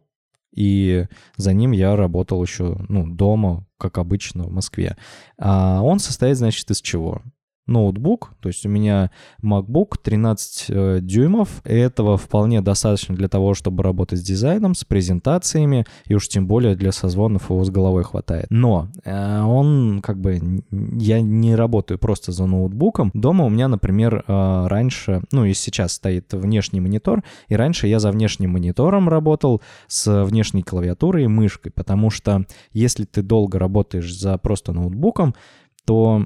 и 0.56 1.06
за 1.38 1.54
ним 1.54 1.72
я 1.72 1.96
работал 1.96 2.42
еще, 2.44 2.78
ну, 2.90 3.08
дома, 3.08 3.68
как 3.78 3.98
обычно, 3.98 4.44
в 4.44 4.52
Москве. 4.52 4.98
А 5.38 5.82
он 5.82 6.00
состоит, 6.00 6.38
значит, 6.38 6.70
из 6.72 6.82
чего? 6.82 7.22
Ноутбук, 7.70 8.34
то 8.42 8.50
есть 8.50 8.66
у 8.66 8.70
меня 8.70 9.12
MacBook 9.44 9.96
13 10.02 10.66
э, 10.70 11.00
дюймов, 11.02 11.62
и 11.66 11.74
этого 11.74 12.18
вполне 12.18 12.62
достаточно 12.62 13.16
для 13.16 13.30
того, 13.30 13.54
чтобы 13.54 13.84
работать 13.84 14.20
с 14.20 14.24
дизайном, 14.24 14.76
с 14.76 14.84
презентациями, 14.84 15.86
и 16.06 16.16
уж 16.16 16.28
тем 16.28 16.48
более 16.48 16.76
для 16.76 16.92
созвонов 16.92 17.50
его 17.50 17.64
с 17.64 17.70
головой 17.70 18.04
хватает. 18.04 18.48
Но 18.50 18.90
э, 19.04 19.42
он 19.42 20.02
как 20.02 20.20
бы, 20.20 20.64
я 20.72 21.22
не 21.22 21.56
работаю 21.56 22.00
просто 22.00 22.32
за 22.32 22.46
ноутбуком. 22.46 23.12
Дома 23.14 23.46
у 23.46 23.50
меня, 23.50 23.68
например, 23.68 24.24
э, 24.28 24.68
раньше, 24.68 25.22
ну 25.32 25.46
и 25.46 25.54
сейчас 25.54 25.94
стоит 25.94 26.34
внешний 26.34 26.82
монитор, 26.82 27.24
и 27.48 27.56
раньше 27.56 27.88
я 27.88 28.00
за 28.00 28.12
внешним 28.12 28.52
монитором 28.52 29.08
работал 29.08 29.62
с 29.88 30.24
внешней 30.26 30.64
клавиатурой 30.64 31.26
и 31.26 31.28
мышкой, 31.28 31.72
потому 31.72 32.10
что 32.10 32.46
если 32.74 33.06
ты 33.06 33.22
долго 33.22 33.60
работаешь 33.60 34.14
за 34.14 34.38
просто 34.38 34.74
ноутбуком, 34.74 35.36
то 35.86 36.26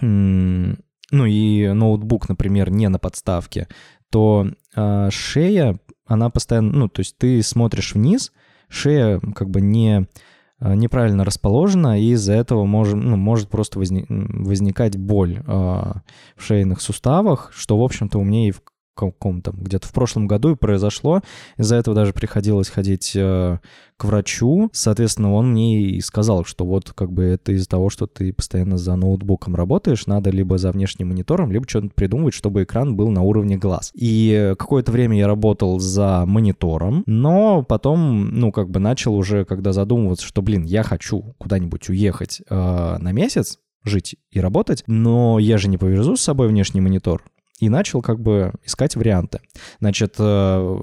ну 0.00 1.26
и 1.26 1.68
ноутбук, 1.68 2.28
например, 2.28 2.70
не 2.70 2.88
на 2.88 2.98
подставке, 2.98 3.68
то 4.10 4.46
э, 4.74 5.08
шея, 5.10 5.78
она 6.06 6.30
постоянно, 6.30 6.72
ну, 6.72 6.88
то 6.88 7.00
есть 7.00 7.16
ты 7.18 7.42
смотришь 7.42 7.94
вниз, 7.94 8.32
шея 8.68 9.20
как 9.34 9.50
бы 9.50 9.60
не 9.60 10.06
а, 10.60 10.74
неправильно 10.74 11.24
расположена, 11.24 11.98
и 12.00 12.10
из-за 12.10 12.34
этого 12.34 12.66
может, 12.66 12.94
ну, 12.96 13.16
может 13.16 13.48
просто 13.48 13.78
возник, 13.78 14.04
возникать 14.08 14.96
боль 14.98 15.38
э, 15.38 15.42
в 15.46 16.02
шейных 16.38 16.82
суставах, 16.82 17.50
что, 17.54 17.78
в 17.78 17.82
общем-то, 17.82 18.18
у 18.18 18.24
меня 18.24 18.48
и 18.48 18.50
в 18.50 18.60
каком-то 18.94 19.52
где-то 19.52 19.88
в 19.88 19.92
прошлом 19.92 20.26
году 20.26 20.52
и 20.52 20.56
произошло. 20.56 21.22
Из-за 21.56 21.76
этого 21.76 21.94
даже 21.96 22.12
приходилось 22.12 22.68
ходить 22.68 23.12
э, 23.14 23.58
к 23.96 24.04
врачу. 24.04 24.70
Соответственно, 24.72 25.32
он 25.32 25.52
мне 25.52 25.82
и 25.82 26.00
сказал, 26.00 26.44
что 26.44 26.64
вот 26.64 26.92
как 26.92 27.12
бы 27.12 27.24
это 27.24 27.52
из-за 27.52 27.68
того, 27.68 27.90
что 27.90 28.06
ты 28.06 28.32
постоянно 28.32 28.76
за 28.76 28.96
ноутбуком 28.96 29.54
работаешь, 29.54 30.06
надо 30.06 30.30
либо 30.30 30.58
за 30.58 30.72
внешним 30.72 31.08
монитором, 31.08 31.50
либо 31.52 31.68
что-то 31.68 31.88
придумывать, 31.94 32.34
чтобы 32.34 32.64
экран 32.64 32.96
был 32.96 33.10
на 33.10 33.22
уровне 33.22 33.56
глаз. 33.56 33.90
И 33.94 34.54
какое-то 34.58 34.92
время 34.92 35.18
я 35.18 35.26
работал 35.26 35.78
за 35.78 36.24
монитором, 36.26 37.02
но 37.06 37.62
потом, 37.62 38.30
ну, 38.34 38.52
как 38.52 38.70
бы 38.70 38.80
начал 38.80 39.14
уже, 39.14 39.44
когда 39.44 39.72
задумываться, 39.72 40.26
что, 40.26 40.42
блин, 40.42 40.64
я 40.64 40.82
хочу 40.82 41.34
куда-нибудь 41.38 41.88
уехать 41.88 42.42
э, 42.48 42.96
на 42.98 43.12
месяц, 43.12 43.58
жить 43.84 44.16
и 44.30 44.40
работать, 44.40 44.82
но 44.86 45.38
я 45.38 45.58
же 45.58 45.68
не 45.68 45.78
повезу 45.78 46.16
с 46.16 46.20
собой 46.20 46.48
внешний 46.48 46.80
монитор 46.80 47.24
и 47.60 47.68
начал 47.68 48.02
как 48.02 48.20
бы 48.20 48.52
искать 48.64 48.96
варианты. 48.96 49.40
Значит, 49.78 50.16
э, 50.18 50.80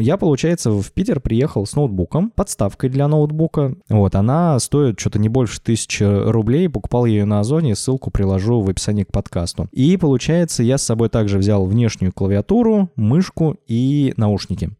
я, 0.00 0.16
получается, 0.16 0.70
в 0.70 0.90
Питер 0.92 1.20
приехал 1.20 1.66
с 1.66 1.76
ноутбуком, 1.76 2.30
подставкой 2.30 2.90
для 2.90 3.06
ноутбука. 3.06 3.76
Вот, 3.88 4.14
она 4.14 4.58
стоит 4.58 4.98
что-то 4.98 5.18
не 5.18 5.28
больше 5.28 5.60
тысячи 5.60 6.02
рублей, 6.02 6.68
покупал 6.68 7.04
ее 7.04 7.24
на 7.24 7.40
Озоне, 7.40 7.76
ссылку 7.76 8.10
приложу 8.10 8.60
в 8.60 8.70
описании 8.70 9.04
к 9.04 9.12
подкасту. 9.12 9.68
И, 9.70 9.96
получается, 9.96 10.62
я 10.62 10.78
с 10.78 10.82
собой 10.82 11.10
также 11.10 11.38
взял 11.38 11.66
внешнюю 11.66 12.12
клавиатуру, 12.12 12.90
мышку 12.96 13.56
и 13.66 14.14
наушники. 14.16 14.70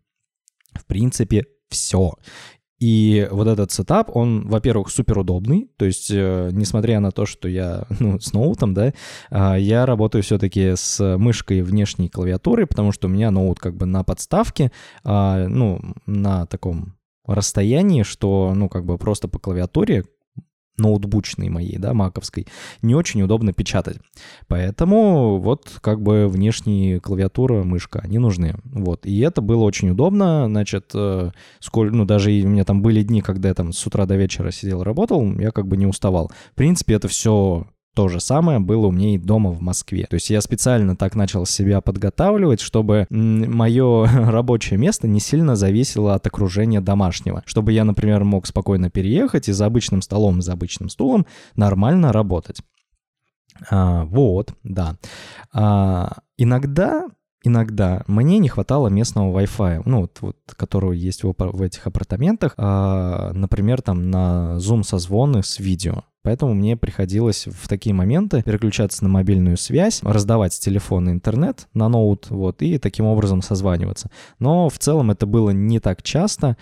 В 0.72 0.86
принципе, 0.86 1.44
все. 1.68 2.14
И 2.84 3.26
вот 3.30 3.46
этот 3.46 3.72
сетап, 3.72 4.14
он, 4.14 4.46
во-первых, 4.46 4.90
супер 4.90 5.18
удобный, 5.18 5.70
то 5.78 5.86
есть, 5.86 6.10
э, 6.10 6.50
несмотря 6.52 7.00
на 7.00 7.12
то, 7.12 7.24
что 7.24 7.48
я, 7.48 7.86
ну, 7.98 8.20
с 8.20 8.34
ноутом, 8.34 8.74
да, 8.74 8.92
э, 9.30 9.56
я 9.58 9.86
работаю 9.86 10.22
все-таки 10.22 10.74
с 10.76 11.16
мышкой 11.16 11.62
внешней 11.62 12.10
клавиатуры, 12.10 12.66
потому 12.66 12.92
что 12.92 13.08
у 13.08 13.10
меня 13.10 13.30
ноут 13.30 13.58
как 13.58 13.74
бы 13.74 13.86
на 13.86 14.04
подставке, 14.04 14.70
э, 15.02 15.46
ну, 15.48 15.80
на 16.04 16.44
таком 16.44 16.98
расстоянии, 17.26 18.02
что, 18.02 18.52
ну, 18.54 18.68
как 18.68 18.84
бы 18.84 18.98
просто 18.98 19.28
по 19.28 19.38
клавиатуре 19.38 20.04
ноутбучной 20.76 21.48
моей, 21.48 21.78
да, 21.78 21.94
маковской, 21.94 22.46
не 22.82 22.94
очень 22.94 23.22
удобно 23.22 23.52
печатать. 23.52 23.98
Поэтому 24.48 25.38
вот 25.38 25.78
как 25.80 26.02
бы 26.02 26.28
внешняя 26.28 27.00
клавиатура, 27.00 27.62
мышка, 27.62 28.00
они 28.00 28.18
нужны. 28.18 28.56
Вот. 28.64 29.06
И 29.06 29.18
это 29.20 29.40
было 29.40 29.62
очень 29.62 29.90
удобно. 29.90 30.46
Значит, 30.46 30.90
э, 30.94 31.30
сколь, 31.60 31.92
ну 31.92 32.04
даже 32.04 32.30
у 32.30 32.48
меня 32.48 32.64
там 32.64 32.82
были 32.82 33.02
дни, 33.02 33.20
когда 33.20 33.48
я 33.48 33.54
там 33.54 33.72
с 33.72 33.86
утра 33.86 34.06
до 34.06 34.16
вечера 34.16 34.50
сидел 34.50 34.82
работал, 34.82 35.24
я 35.38 35.50
как 35.50 35.66
бы 35.66 35.76
не 35.76 35.86
уставал. 35.86 36.30
В 36.52 36.54
принципе, 36.54 36.94
это 36.94 37.08
все 37.08 37.66
то 37.94 38.08
же 38.08 38.20
самое 38.20 38.58
было 38.58 38.88
у 38.88 38.90
меня 38.90 39.14
и 39.14 39.18
дома 39.18 39.50
в 39.50 39.60
Москве. 39.60 40.06
То 40.08 40.14
есть 40.14 40.28
я 40.28 40.40
специально 40.40 40.96
так 40.96 41.14
начал 41.14 41.46
себя 41.46 41.80
подготавливать, 41.80 42.60
чтобы 42.60 43.06
мое 43.08 44.06
рабочее 44.30 44.78
место 44.78 45.06
не 45.06 45.20
сильно 45.20 45.56
зависело 45.56 46.14
от 46.14 46.26
окружения 46.26 46.80
домашнего. 46.80 47.42
Чтобы 47.46 47.72
я, 47.72 47.84
например, 47.84 48.24
мог 48.24 48.46
спокойно 48.46 48.90
переехать 48.90 49.48
и 49.48 49.52
за 49.52 49.66
обычным 49.66 50.02
столом, 50.02 50.42
за 50.42 50.52
обычным 50.52 50.88
стулом 50.88 51.26
нормально 51.54 52.12
работать. 52.12 52.60
А, 53.70 54.04
вот, 54.04 54.54
да. 54.64 54.96
А, 55.52 56.18
иногда 56.36 57.06
иногда 57.44 58.02
мне 58.06 58.38
не 58.38 58.48
хватало 58.48 58.88
местного 58.88 59.40
Wi-Fi, 59.40 59.82
ну, 59.84 60.00
вот, 60.02 60.18
вот 60.20 60.36
которого 60.56 60.92
есть 60.92 61.22
в, 61.22 61.34
в 61.38 61.62
этих 61.62 61.86
апартаментах, 61.86 62.54
а, 62.56 63.32
например, 63.32 63.82
там 63.82 64.10
на 64.10 64.56
Zoom 64.56 64.82
созвоны 64.82 65.42
с 65.42 65.58
видео. 65.60 66.02
Поэтому 66.22 66.54
мне 66.54 66.74
приходилось 66.74 67.46
в 67.46 67.68
такие 67.68 67.94
моменты 67.94 68.42
переключаться 68.42 69.04
на 69.04 69.10
мобильную 69.10 69.58
связь, 69.58 70.00
раздавать 70.02 70.54
с 70.54 70.58
телефона 70.58 71.10
интернет 71.10 71.68
на 71.74 71.88
ноут, 71.90 72.30
вот, 72.30 72.62
и 72.62 72.78
таким 72.78 73.04
образом 73.04 73.42
созваниваться. 73.42 74.10
Но 74.38 74.70
в 74.70 74.78
целом 74.78 75.10
это 75.10 75.26
было 75.26 75.50
не 75.50 75.80
так 75.80 76.02
часто, 76.02 76.56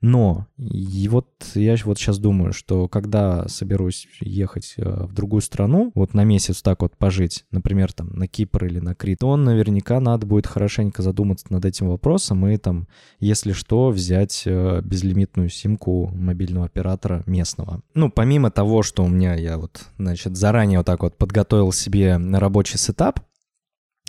но 0.00 0.46
и 0.56 1.08
вот 1.08 1.28
я 1.54 1.76
вот 1.84 1.98
сейчас 1.98 2.18
думаю, 2.18 2.52
что 2.52 2.88
когда 2.88 3.48
соберусь 3.48 4.06
ехать 4.20 4.74
э, 4.76 5.06
в 5.06 5.12
другую 5.12 5.42
страну, 5.42 5.90
вот 5.94 6.14
на 6.14 6.24
месяц 6.24 6.62
так 6.62 6.82
вот 6.82 6.96
пожить, 6.96 7.44
например, 7.50 7.92
там 7.92 8.10
на 8.10 8.28
Кипр 8.28 8.66
или 8.66 8.78
на 8.78 8.94
Крит, 8.94 9.18
то 9.20 9.36
наверняка 9.36 9.98
надо 10.00 10.26
будет 10.26 10.46
хорошенько 10.46 11.02
задуматься 11.02 11.46
над 11.50 11.64
этим 11.64 11.88
вопросом 11.88 12.46
и 12.46 12.56
там, 12.56 12.86
если 13.18 13.52
что, 13.52 13.88
взять 13.88 14.42
э, 14.46 14.80
безлимитную 14.82 15.48
симку 15.48 16.08
мобильного 16.14 16.66
оператора 16.66 17.24
местного. 17.26 17.82
Ну, 17.94 18.10
помимо 18.10 18.50
того, 18.50 18.82
что 18.82 19.04
у 19.04 19.08
меня 19.08 19.34
я 19.34 19.58
вот, 19.58 19.86
значит, 19.98 20.36
заранее 20.36 20.78
вот 20.78 20.86
так 20.86 21.02
вот 21.02 21.16
подготовил 21.16 21.72
себе 21.72 22.16
рабочий 22.16 22.78
сетап, 22.78 23.20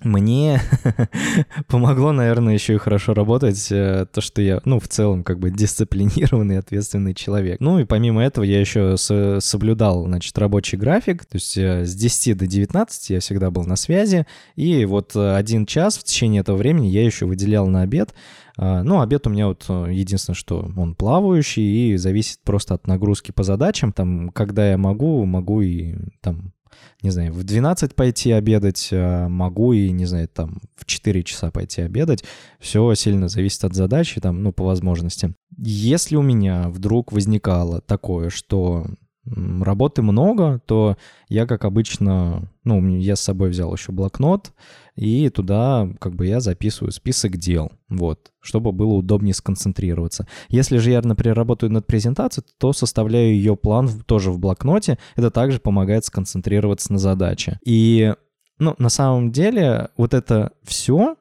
мне 0.04 0.62
помогло, 1.68 2.12
наверное, 2.12 2.54
еще 2.54 2.76
и 2.76 2.78
хорошо 2.78 3.14
работать 3.14 3.72
э, 3.72 4.06
то, 4.12 4.22
что 4.22 4.42
я, 4.42 4.62
ну, 4.64 4.80
в 4.80 4.88
целом, 4.88 5.24
как 5.24 5.40
бы 5.40 5.52
дисциплинированный, 5.52 6.58
ответственный 6.58 7.14
человек. 7.14 7.60
Ну, 7.60 7.80
и 7.80 7.86
помимо 7.86 8.24
этого 8.24 8.44
я 8.44 8.60
еще 8.60 8.96
соблюдал, 8.98 10.06
значит, 10.06 10.38
рабочий 10.38 10.78
график, 10.78 11.26
то 11.26 11.36
есть 11.36 11.58
э, 11.58 11.86
с 11.86 11.94
10 11.96 12.38
до 12.38 12.48
19 12.48 13.10
я 13.10 13.20
всегда 13.20 13.52
был 13.52 13.64
на 13.66 13.76
связи, 13.76 14.26
и 14.56 14.86
вот 14.86 15.16
э, 15.16 15.36
один 15.36 15.66
час 15.66 15.98
в 15.98 16.04
течение 16.04 16.42
этого 16.42 16.58
времени 16.58 16.88
я 16.88 17.04
еще 17.04 17.26
выделял 17.26 17.68
на 17.68 17.82
обед, 17.82 18.14
ну, 18.58 19.00
обед 19.00 19.26
у 19.26 19.30
меня 19.30 19.48
вот 19.48 19.70
единственное, 19.70 20.36
что 20.36 20.70
он 20.76 20.94
плавающий 20.94 21.94
и 21.94 21.96
зависит 21.96 22.40
просто 22.44 22.74
от 22.74 22.88
нагрузки 22.88 23.32
по 23.32 23.44
задачам. 23.44 23.94
Там, 23.94 24.32
когда 24.32 24.70
я 24.70 24.78
могу, 24.78 25.24
могу 25.24 25.62
и 25.62 25.96
там 26.20 26.52
не 27.02 27.10
знаю, 27.12 27.34
в 27.34 27.44
12 27.44 27.96
пойти 27.96 28.32
обедать, 28.32 28.90
а 28.92 29.28
могу 29.30 29.74
и, 29.74 29.90
не 29.92 30.06
знаю, 30.06 30.28
там 30.28 30.60
в 30.76 30.86
4 30.86 31.24
часа 31.24 31.52
пойти 31.52 31.82
обедать. 31.82 32.24
Все 32.60 32.94
сильно 32.96 33.28
зависит 33.28 33.64
от 33.64 33.76
задачи, 33.76 34.22
там, 34.22 34.44
ну, 34.44 34.52
по 34.52 34.66
возможности. 34.66 35.34
Если 35.58 36.16
у 36.16 36.22
меня 36.22 36.70
вдруг 36.70 37.12
возникало 37.12 37.82
такое, 37.82 38.30
что 38.30 38.86
работы 39.62 40.02
много, 40.02 40.62
то 40.66 40.98
я, 41.28 41.46
как 41.46 41.66
обычно, 41.66 42.50
ну, 42.64 42.98
я 42.98 43.16
с 43.16 43.22
собой 43.22 43.50
взял 43.50 43.74
еще 43.74 43.92
блокнот, 43.92 44.52
и 44.96 45.30
туда 45.30 45.88
как 46.00 46.16
бы 46.16 46.28
я 46.28 46.40
записываю 46.40 46.92
список 46.92 47.38
дел, 47.38 47.72
вот, 47.88 48.32
чтобы 48.42 48.72
было 48.72 48.94
удобнее 48.94 49.34
сконцентрироваться. 49.34 50.28
Если 50.50 50.78
же 50.78 50.92
я, 50.92 51.02
например, 51.02 51.36
работаю 51.38 51.72
над 51.72 51.88
презентацией, 51.88 52.46
то 52.58 52.74
составляю 52.74 53.34
ее 53.34 53.56
план 53.56 53.90
тоже 54.06 54.32
в 54.32 54.40
блокноте, 54.40 54.98
это 55.16 55.32
также 55.32 55.60
помогает 55.60 56.06
сконцентрироваться 56.06 56.92
на 56.92 57.00
задаче. 57.00 57.60
И 57.66 58.14
ну, 58.60 58.76
на 58.78 58.90
самом 58.90 59.32
деле, 59.32 59.90
вот 59.96 60.14
это 60.14 60.52
все 60.64 61.16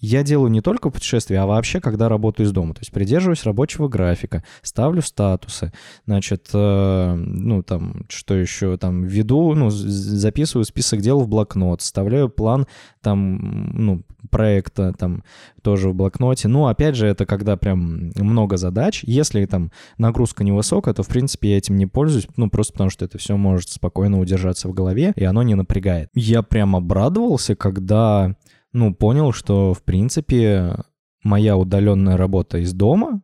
я 0.00 0.22
делаю 0.22 0.50
не 0.50 0.60
только 0.60 0.90
путешествия, 0.90 1.40
а 1.40 1.46
вообще, 1.46 1.80
когда 1.80 2.08
работаю 2.08 2.46
из 2.46 2.52
дома. 2.52 2.74
То 2.74 2.80
есть 2.80 2.92
придерживаюсь 2.92 3.44
рабочего 3.44 3.88
графика, 3.88 4.44
ставлю 4.62 5.02
статусы, 5.02 5.72
значит, 6.06 6.48
э, 6.54 7.14
ну, 7.14 7.62
там, 7.62 8.04
что 8.08 8.34
еще, 8.34 8.76
там, 8.76 9.04
веду, 9.04 9.54
ну, 9.54 9.70
записываю 9.70 10.64
список 10.64 11.00
дел 11.00 11.20
в 11.20 11.28
блокнот, 11.28 11.80
вставляю 11.80 12.28
план, 12.28 12.66
там, 13.00 13.70
ну, 13.74 14.02
проекта, 14.30 14.92
там, 14.92 15.24
тоже 15.62 15.90
в 15.90 15.94
блокноте. 15.94 16.48
Ну, 16.48 16.66
опять 16.66 16.94
же, 16.94 17.06
это 17.06 17.26
когда 17.26 17.56
прям 17.56 18.12
много 18.16 18.56
задач. 18.56 19.02
Если 19.04 19.44
там 19.46 19.72
нагрузка 19.96 20.44
невысокая, 20.44 20.94
то, 20.94 21.02
в 21.02 21.08
принципе, 21.08 21.50
я 21.50 21.58
этим 21.58 21.76
не 21.76 21.86
пользуюсь, 21.86 22.28
ну, 22.36 22.48
просто 22.50 22.72
потому 22.72 22.90
что 22.90 23.04
это 23.04 23.18
все 23.18 23.36
может 23.36 23.70
спокойно 23.70 24.20
удержаться 24.20 24.68
в 24.68 24.74
голове, 24.74 25.12
и 25.16 25.24
оно 25.24 25.42
не 25.42 25.54
напрягает. 25.54 26.10
Я 26.14 26.42
прям 26.42 26.76
обрадовался, 26.76 27.56
когда 27.56 28.36
ну, 28.72 28.94
понял, 28.94 29.32
что, 29.32 29.74
в 29.74 29.82
принципе, 29.82 30.76
моя 31.22 31.56
удаленная 31.56 32.16
работа 32.16 32.58
из 32.58 32.72
дома, 32.72 33.22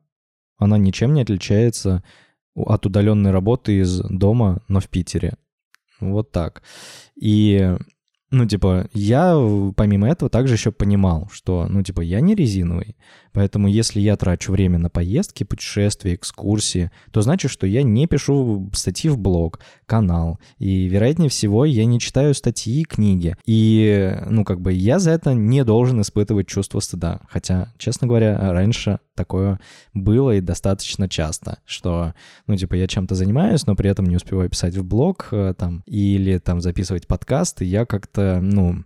она 0.57 0.79
ничем 0.79 1.15
не 1.15 1.23
отличается 1.23 2.03
от 2.55 2.87
удаленной 2.87 3.31
работы 3.31 3.81
из 3.81 4.01
дома, 4.01 4.63
но 4.69 4.81
в 4.81 4.89
Питере. 4.89 5.37
Вот 6.01 6.31
так. 6.31 6.63
И 7.21 7.77
ну, 8.31 8.47
типа, 8.47 8.89
я 8.93 9.37
помимо 9.77 10.09
этого 10.09 10.29
также 10.29 10.55
еще 10.55 10.73
понимал, 10.73 11.29
что, 11.33 11.67
ну, 11.69 11.83
типа, 11.83 12.01
я 12.01 12.21
не 12.21 12.35
резиновый, 12.35 12.97
поэтому 13.35 13.69
если 13.69 14.01
я 14.01 14.17
трачу 14.17 14.53
время 14.53 14.79
на 14.79 14.89
поездки, 14.89 15.45
путешествия, 15.45 16.15
экскурсии, 16.15 16.91
то 17.11 17.21
значит, 17.21 17.51
что 17.51 17.67
я 17.67 17.83
не 17.83 18.07
пишу 18.07 18.71
статьи 18.73 19.11
в 19.11 19.19
блог, 19.19 19.61
канал, 19.85 20.39
и, 20.59 20.87
вероятнее 20.87 21.29
всего, 21.29 21.67
я 21.67 21.85
не 21.85 22.01
читаю 22.01 22.33
статьи 22.35 22.81
и 22.81 22.85
книги, 22.85 23.37
и, 23.45 24.17
ну, 24.31 24.45
как 24.45 24.61
бы, 24.61 24.73
я 24.73 24.99
за 24.99 25.11
это 25.11 25.35
не 25.35 25.65
должен 25.65 26.01
испытывать 26.01 26.47
чувство 26.47 26.81
стыда, 26.81 27.21
хотя, 27.29 27.73
честно 27.77 28.07
говоря, 28.07 28.39
раньше 28.53 29.01
такое 29.15 29.61
было 29.93 30.33
и 30.33 30.41
достаточно 30.41 31.09
часто, 31.09 31.59
что, 31.67 32.15
ну, 32.47 32.57
типа, 32.57 32.75
я 32.75 32.87
чем-то 32.87 33.15
занимаюсь, 33.15 33.67
но 33.67 33.75
при 33.77 33.91
этом 33.91 34.07
не 34.07 34.17
успеваю 34.17 34.49
писать 34.49 34.77
в 34.77 34.85
блог, 34.85 35.29
э, 35.33 35.55
там, 35.59 35.83
или 35.87 36.39
там 36.39 36.61
записывать 36.61 37.07
подкасты, 37.07 37.65
я 37.65 37.85
как-то, 37.85 38.41
ну, 38.41 38.85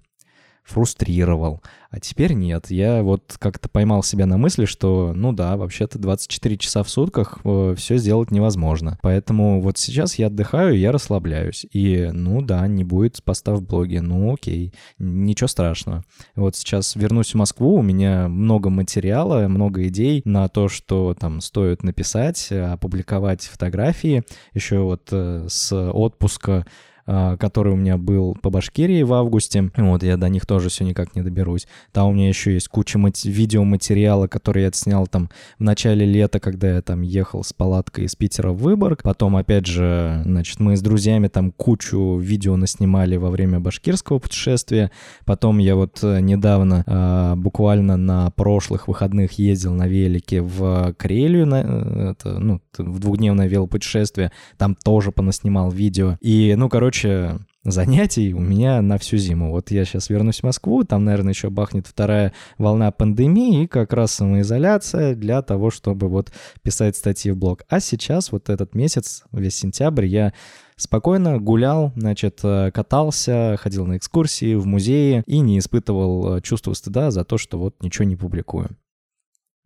фрустрировал. 0.68 1.62
А 1.90 2.00
теперь 2.00 2.34
нет. 2.34 2.70
Я 2.70 3.02
вот 3.02 3.36
как-то 3.38 3.70
поймал 3.70 4.02
себя 4.02 4.26
на 4.26 4.36
мысли, 4.36 4.66
что, 4.66 5.12
ну 5.14 5.32
да, 5.32 5.56
вообще-то 5.56 5.98
24 5.98 6.58
часа 6.58 6.82
в 6.82 6.90
сутках 6.90 7.38
э, 7.44 7.74
все 7.78 7.96
сделать 7.96 8.30
невозможно. 8.30 8.98
Поэтому 9.00 9.62
вот 9.62 9.78
сейчас 9.78 10.16
я 10.16 10.26
отдыхаю, 10.26 10.78
я 10.78 10.92
расслабляюсь. 10.92 11.64
И, 11.72 12.10
ну 12.12 12.42
да, 12.42 12.66
не 12.66 12.84
будет 12.84 13.22
поста 13.24 13.54
в 13.54 13.62
блоге. 13.62 14.02
Ну 14.02 14.34
окей, 14.34 14.74
ничего 14.98 15.48
страшного. 15.48 16.04
Вот 16.36 16.56
сейчас 16.56 16.94
вернусь 16.94 17.32
в 17.32 17.36
Москву, 17.36 17.76
у 17.76 17.82
меня 17.82 18.28
много 18.28 18.68
материала, 18.68 19.48
много 19.48 19.86
идей 19.88 20.20
на 20.26 20.48
то, 20.48 20.68
что 20.68 21.16
там 21.18 21.40
стоит 21.40 21.82
написать, 21.82 22.52
опубликовать 22.52 23.44
фотографии. 23.44 24.24
Еще 24.52 24.80
вот 24.80 25.08
э, 25.10 25.46
с 25.48 25.72
отпуска 25.90 26.66
который 27.08 27.72
у 27.72 27.76
меня 27.76 27.96
был 27.96 28.36
по 28.42 28.50
Башкирии 28.50 29.02
в 29.02 29.14
августе. 29.14 29.70
Вот, 29.76 30.02
я 30.02 30.16
до 30.16 30.28
них 30.28 30.44
тоже 30.44 30.68
все 30.68 30.84
никак 30.84 31.16
не 31.16 31.22
доберусь. 31.22 31.66
Там 31.92 32.08
у 32.08 32.12
меня 32.12 32.28
еще 32.28 32.52
есть 32.52 32.68
куча 32.68 32.98
мат- 32.98 33.24
видеоматериала, 33.24 34.26
который 34.26 34.62
я 34.62 34.68
отснял 34.68 35.06
там 35.06 35.30
в 35.58 35.62
начале 35.62 36.04
лета, 36.04 36.40
когда 36.40 36.74
я 36.74 36.82
там 36.82 37.02
ехал 37.02 37.42
с 37.42 37.52
палаткой 37.52 38.04
из 38.04 38.14
Питера 38.14 38.50
в 38.50 38.58
Выборг. 38.58 39.02
Потом, 39.02 39.36
опять 39.36 39.66
же, 39.66 40.22
значит, 40.24 40.60
мы 40.60 40.76
с 40.76 40.82
друзьями 40.82 41.28
там 41.28 41.50
кучу 41.52 42.18
видео 42.18 42.56
наснимали 42.56 43.16
во 43.16 43.30
время 43.30 43.60
башкирского 43.60 44.18
путешествия. 44.18 44.90
Потом 45.24 45.58
я 45.58 45.76
вот 45.76 46.00
э, 46.02 46.20
недавно, 46.20 46.84
э, 46.86 47.34
буквально 47.36 47.96
на 47.96 48.30
прошлых 48.30 48.88
выходных 48.88 49.32
ездил 49.32 49.72
на 49.72 49.86
велике 49.86 50.42
в 50.42 50.94
Карелию, 50.98 51.46
на, 51.46 51.62
э, 51.64 52.10
это, 52.10 52.38
ну, 52.38 52.60
в 52.76 52.98
двухдневное 52.98 53.48
велопутешествие. 53.48 54.32
Там 54.56 54.74
тоже 54.74 55.12
понаснимал 55.12 55.70
видео. 55.70 56.18
И, 56.20 56.54
ну, 56.56 56.68
короче, 56.68 56.97
короче, 57.00 57.38
занятий 57.64 58.34
у 58.34 58.40
меня 58.40 58.82
на 58.82 58.98
всю 58.98 59.18
зиму. 59.18 59.50
Вот 59.50 59.70
я 59.70 59.84
сейчас 59.84 60.10
вернусь 60.10 60.40
в 60.40 60.42
Москву, 60.42 60.82
там, 60.84 61.04
наверное, 61.04 61.32
еще 61.32 61.50
бахнет 61.50 61.86
вторая 61.86 62.32
волна 62.56 62.90
пандемии, 62.90 63.64
и 63.64 63.66
как 63.66 63.92
раз 63.92 64.12
самоизоляция 64.12 65.14
для 65.14 65.42
того, 65.42 65.70
чтобы 65.70 66.08
вот 66.08 66.32
писать 66.62 66.96
статьи 66.96 67.30
в 67.30 67.36
блог. 67.36 67.62
А 67.68 67.78
сейчас 67.80 68.32
вот 68.32 68.48
этот 68.48 68.74
месяц, 68.74 69.22
весь 69.32 69.56
сентябрь, 69.56 70.06
я 70.06 70.32
спокойно 70.76 71.38
гулял, 71.38 71.92
значит, 71.94 72.40
э, 72.42 72.72
катался, 72.72 73.56
ходил 73.60 73.86
на 73.86 73.96
экскурсии, 73.96 74.54
в 74.54 74.66
музеи 74.66 75.22
и 75.26 75.38
не 75.38 75.58
испытывал 75.58 76.36
э, 76.36 76.40
чувства 76.40 76.72
стыда 76.72 77.10
за 77.10 77.24
то, 77.24 77.38
что 77.38 77.58
вот 77.58 77.80
ничего 77.80 78.06
не 78.06 78.16
публикую. 78.16 78.70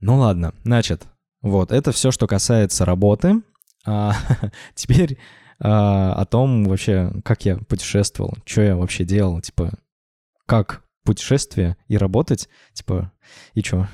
Ну 0.00 0.18
ладно, 0.18 0.52
значит, 0.64 1.06
вот, 1.40 1.72
это 1.72 1.92
все, 1.92 2.10
что 2.10 2.26
касается 2.26 2.84
работы. 2.84 3.42
А, 3.86 4.14
теперь 4.74 5.18
о 5.64 6.24
том 6.24 6.64
вообще, 6.64 7.12
как 7.24 7.44
я 7.44 7.56
путешествовал, 7.56 8.34
что 8.44 8.62
я 8.62 8.76
вообще 8.76 9.04
делал, 9.04 9.40
типа, 9.40 9.72
как 10.46 10.82
путешествие 11.04 11.76
и 11.88 11.96
работать, 11.96 12.48
типа, 12.74 13.12
и 13.54 13.62
что, 13.62 13.88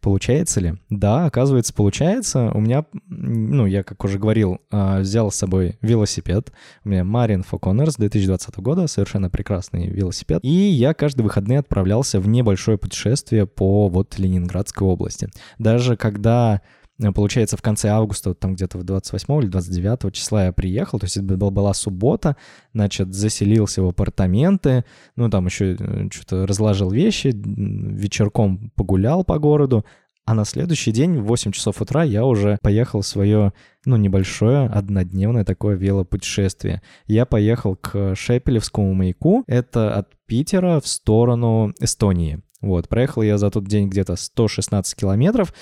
получается 0.00 0.60
ли? 0.60 0.74
Да, 0.90 1.26
оказывается, 1.26 1.74
получается. 1.74 2.50
У 2.54 2.60
меня, 2.60 2.84
ну, 3.06 3.66
я, 3.66 3.82
как 3.82 4.04
уже 4.04 4.18
говорил, 4.18 4.60
а, 4.70 5.00
взял 5.00 5.30
с 5.30 5.36
собой 5.36 5.78
велосипед. 5.80 6.52
У 6.84 6.90
меня 6.90 7.04
Марин 7.04 7.42
Фоконер 7.42 7.90
с 7.90 7.96
2020 7.96 8.56
года, 8.58 8.86
совершенно 8.86 9.30
прекрасный 9.30 9.88
велосипед. 9.88 10.40
И 10.42 10.48
я 10.48 10.94
каждые 10.94 11.24
выходные 11.24 11.58
отправлялся 11.58 12.20
в 12.20 12.28
небольшое 12.28 12.78
путешествие 12.78 13.46
по 13.46 13.88
вот 13.88 14.18
Ленинградской 14.18 14.86
области. 14.86 15.28
Даже 15.58 15.96
когда 15.96 16.62
получается, 17.10 17.56
в 17.56 17.62
конце 17.62 17.88
августа, 17.88 18.34
там 18.34 18.54
где-то 18.54 18.78
в 18.78 18.84
28 18.84 19.42
или 19.42 19.48
29 19.48 20.14
числа 20.14 20.44
я 20.46 20.52
приехал, 20.52 21.00
то 21.00 21.06
есть 21.06 21.16
это 21.16 21.36
была 21.36 21.74
суббота, 21.74 22.36
значит, 22.72 23.12
заселился 23.12 23.82
в 23.82 23.88
апартаменты, 23.88 24.84
ну, 25.16 25.28
там 25.28 25.46
еще 25.46 25.76
э, 25.78 26.08
что-то 26.12 26.46
разложил 26.46 26.90
вещи, 26.90 27.32
вечерком 27.34 28.70
погулял 28.76 29.24
по 29.24 29.38
городу, 29.38 29.84
а 30.24 30.34
на 30.34 30.44
следующий 30.44 30.92
день 30.92 31.18
в 31.18 31.24
8 31.24 31.50
часов 31.50 31.80
утра 31.80 32.04
я 32.04 32.24
уже 32.24 32.58
поехал 32.62 33.00
в 33.00 33.06
свое, 33.06 33.52
ну, 33.84 33.96
небольшое 33.96 34.66
однодневное 34.66 35.44
такое 35.44 35.74
велопутешествие. 35.74 36.80
Я 37.06 37.26
поехал 37.26 37.74
к 37.74 38.14
Шепелевскому 38.14 38.94
маяку, 38.94 39.42
это 39.48 39.94
от 39.94 40.10
Питера 40.26 40.80
в 40.80 40.86
сторону 40.86 41.74
Эстонии. 41.80 42.40
Вот, 42.60 42.88
проехал 42.88 43.22
я 43.22 43.38
за 43.38 43.50
тот 43.50 43.66
день 43.66 43.88
где-то 43.88 44.14
116 44.14 44.94
километров, 44.94 45.52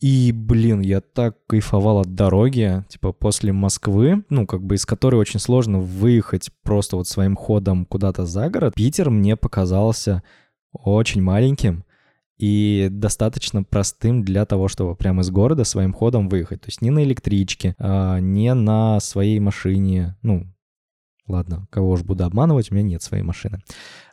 и, 0.00 0.30
блин, 0.32 0.80
я 0.80 1.00
так 1.00 1.44
кайфовал 1.46 2.00
от 2.00 2.14
дороги, 2.14 2.84
типа, 2.88 3.12
после 3.12 3.52
Москвы, 3.52 4.24
ну, 4.28 4.46
как 4.46 4.62
бы 4.62 4.76
из 4.76 4.86
которой 4.86 5.16
очень 5.16 5.40
сложно 5.40 5.80
выехать 5.80 6.50
просто 6.62 6.96
вот 6.96 7.08
своим 7.08 7.34
ходом 7.34 7.84
куда-то 7.84 8.24
за 8.24 8.48
город. 8.48 8.74
Питер 8.74 9.10
мне 9.10 9.36
показался 9.36 10.22
очень 10.72 11.20
маленьким 11.20 11.84
и 12.36 12.88
достаточно 12.92 13.64
простым 13.64 14.22
для 14.22 14.44
того, 14.44 14.68
чтобы 14.68 14.94
прямо 14.94 15.22
из 15.22 15.30
города 15.30 15.64
своим 15.64 15.92
ходом 15.92 16.28
выехать. 16.28 16.60
То 16.60 16.68
есть 16.68 16.80
не 16.80 16.90
на 16.90 17.02
электричке, 17.02 17.74
а 17.80 18.20
не 18.20 18.54
на 18.54 19.00
своей 19.00 19.40
машине, 19.40 20.16
ну, 20.22 20.46
ладно, 21.26 21.66
кого 21.70 21.90
уж 21.90 22.02
буду 22.02 22.24
обманывать, 22.24 22.70
у 22.70 22.74
меня 22.74 22.84
нет 22.84 23.02
своей 23.02 23.24
машины 23.24 23.62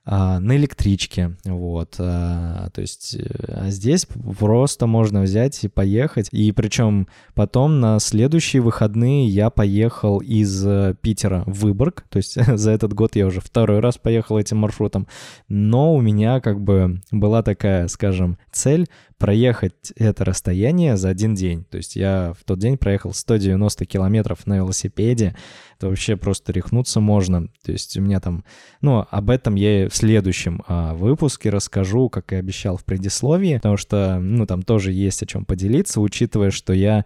на 0.05 0.55
электричке, 0.55 1.35
вот, 1.45 1.95
а, 1.97 2.69
то 2.69 2.81
есть 2.81 3.15
э, 3.15 3.25
а 3.47 3.69
здесь 3.71 4.05
просто 4.37 4.85
можно 4.85 5.21
взять 5.21 5.63
и 5.63 5.67
поехать, 5.67 6.29
и 6.31 6.51
причем 6.51 7.07
потом 7.33 7.79
на 7.79 7.99
следующие 7.99 8.61
выходные 8.61 9.27
я 9.27 9.49
поехал 9.49 10.19
из 10.19 10.63
э, 10.65 10.95
Питера 11.01 11.43
в 11.47 11.61
Выборг, 11.61 12.05
то 12.09 12.17
есть 12.17 12.37
за 12.57 12.71
этот 12.71 12.93
год 12.93 13.15
я 13.15 13.25
уже 13.25 13.41
второй 13.41 13.79
раз 13.79 13.97
поехал 13.97 14.37
этим 14.37 14.57
маршрутом, 14.57 15.07
но 15.47 15.95
у 15.95 16.01
меня 16.01 16.39
как 16.39 16.61
бы 16.61 17.01
была 17.11 17.41
такая, 17.41 17.87
скажем, 17.87 18.37
цель 18.51 18.87
проехать 19.17 19.91
это 19.95 20.25
расстояние 20.25 20.97
за 20.97 21.09
один 21.09 21.35
день. 21.35 21.63
То 21.63 21.77
есть 21.77 21.95
я 21.95 22.33
в 22.39 22.43
тот 22.43 22.59
день 22.59 22.77
проехал 22.77 23.13
190 23.13 23.85
километров 23.85 24.45
на 24.45 24.57
велосипеде. 24.57 25.35
Это 25.77 25.87
вообще 25.87 26.17
просто 26.17 26.51
рехнуться 26.51 26.99
можно. 26.99 27.47
То 27.63 27.71
есть 27.71 27.97
у 27.97 28.01
меня 28.01 28.19
там... 28.19 28.43
Ну, 28.81 29.05
об 29.09 29.29
этом 29.29 29.55
я 29.55 29.89
в 29.95 29.97
следующем 29.97 30.61
а, 30.67 30.93
выпуске 30.93 31.49
расскажу, 31.49 32.09
как 32.09 32.33
и 32.33 32.35
обещал 32.35 32.75
в 32.75 32.83
предисловии, 32.83 33.55
потому 33.55 33.77
что, 33.77 34.19
ну, 34.19 34.45
там 34.45 34.61
тоже 34.61 34.91
есть 34.91 35.23
о 35.23 35.25
чем 35.25 35.45
поделиться, 35.45 36.01
учитывая, 36.01 36.51
что 36.51 36.73
я 36.73 37.05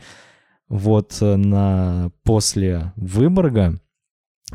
вот 0.70 1.18
на 1.22 2.10
после 2.24 2.92
Выборга 2.96 3.80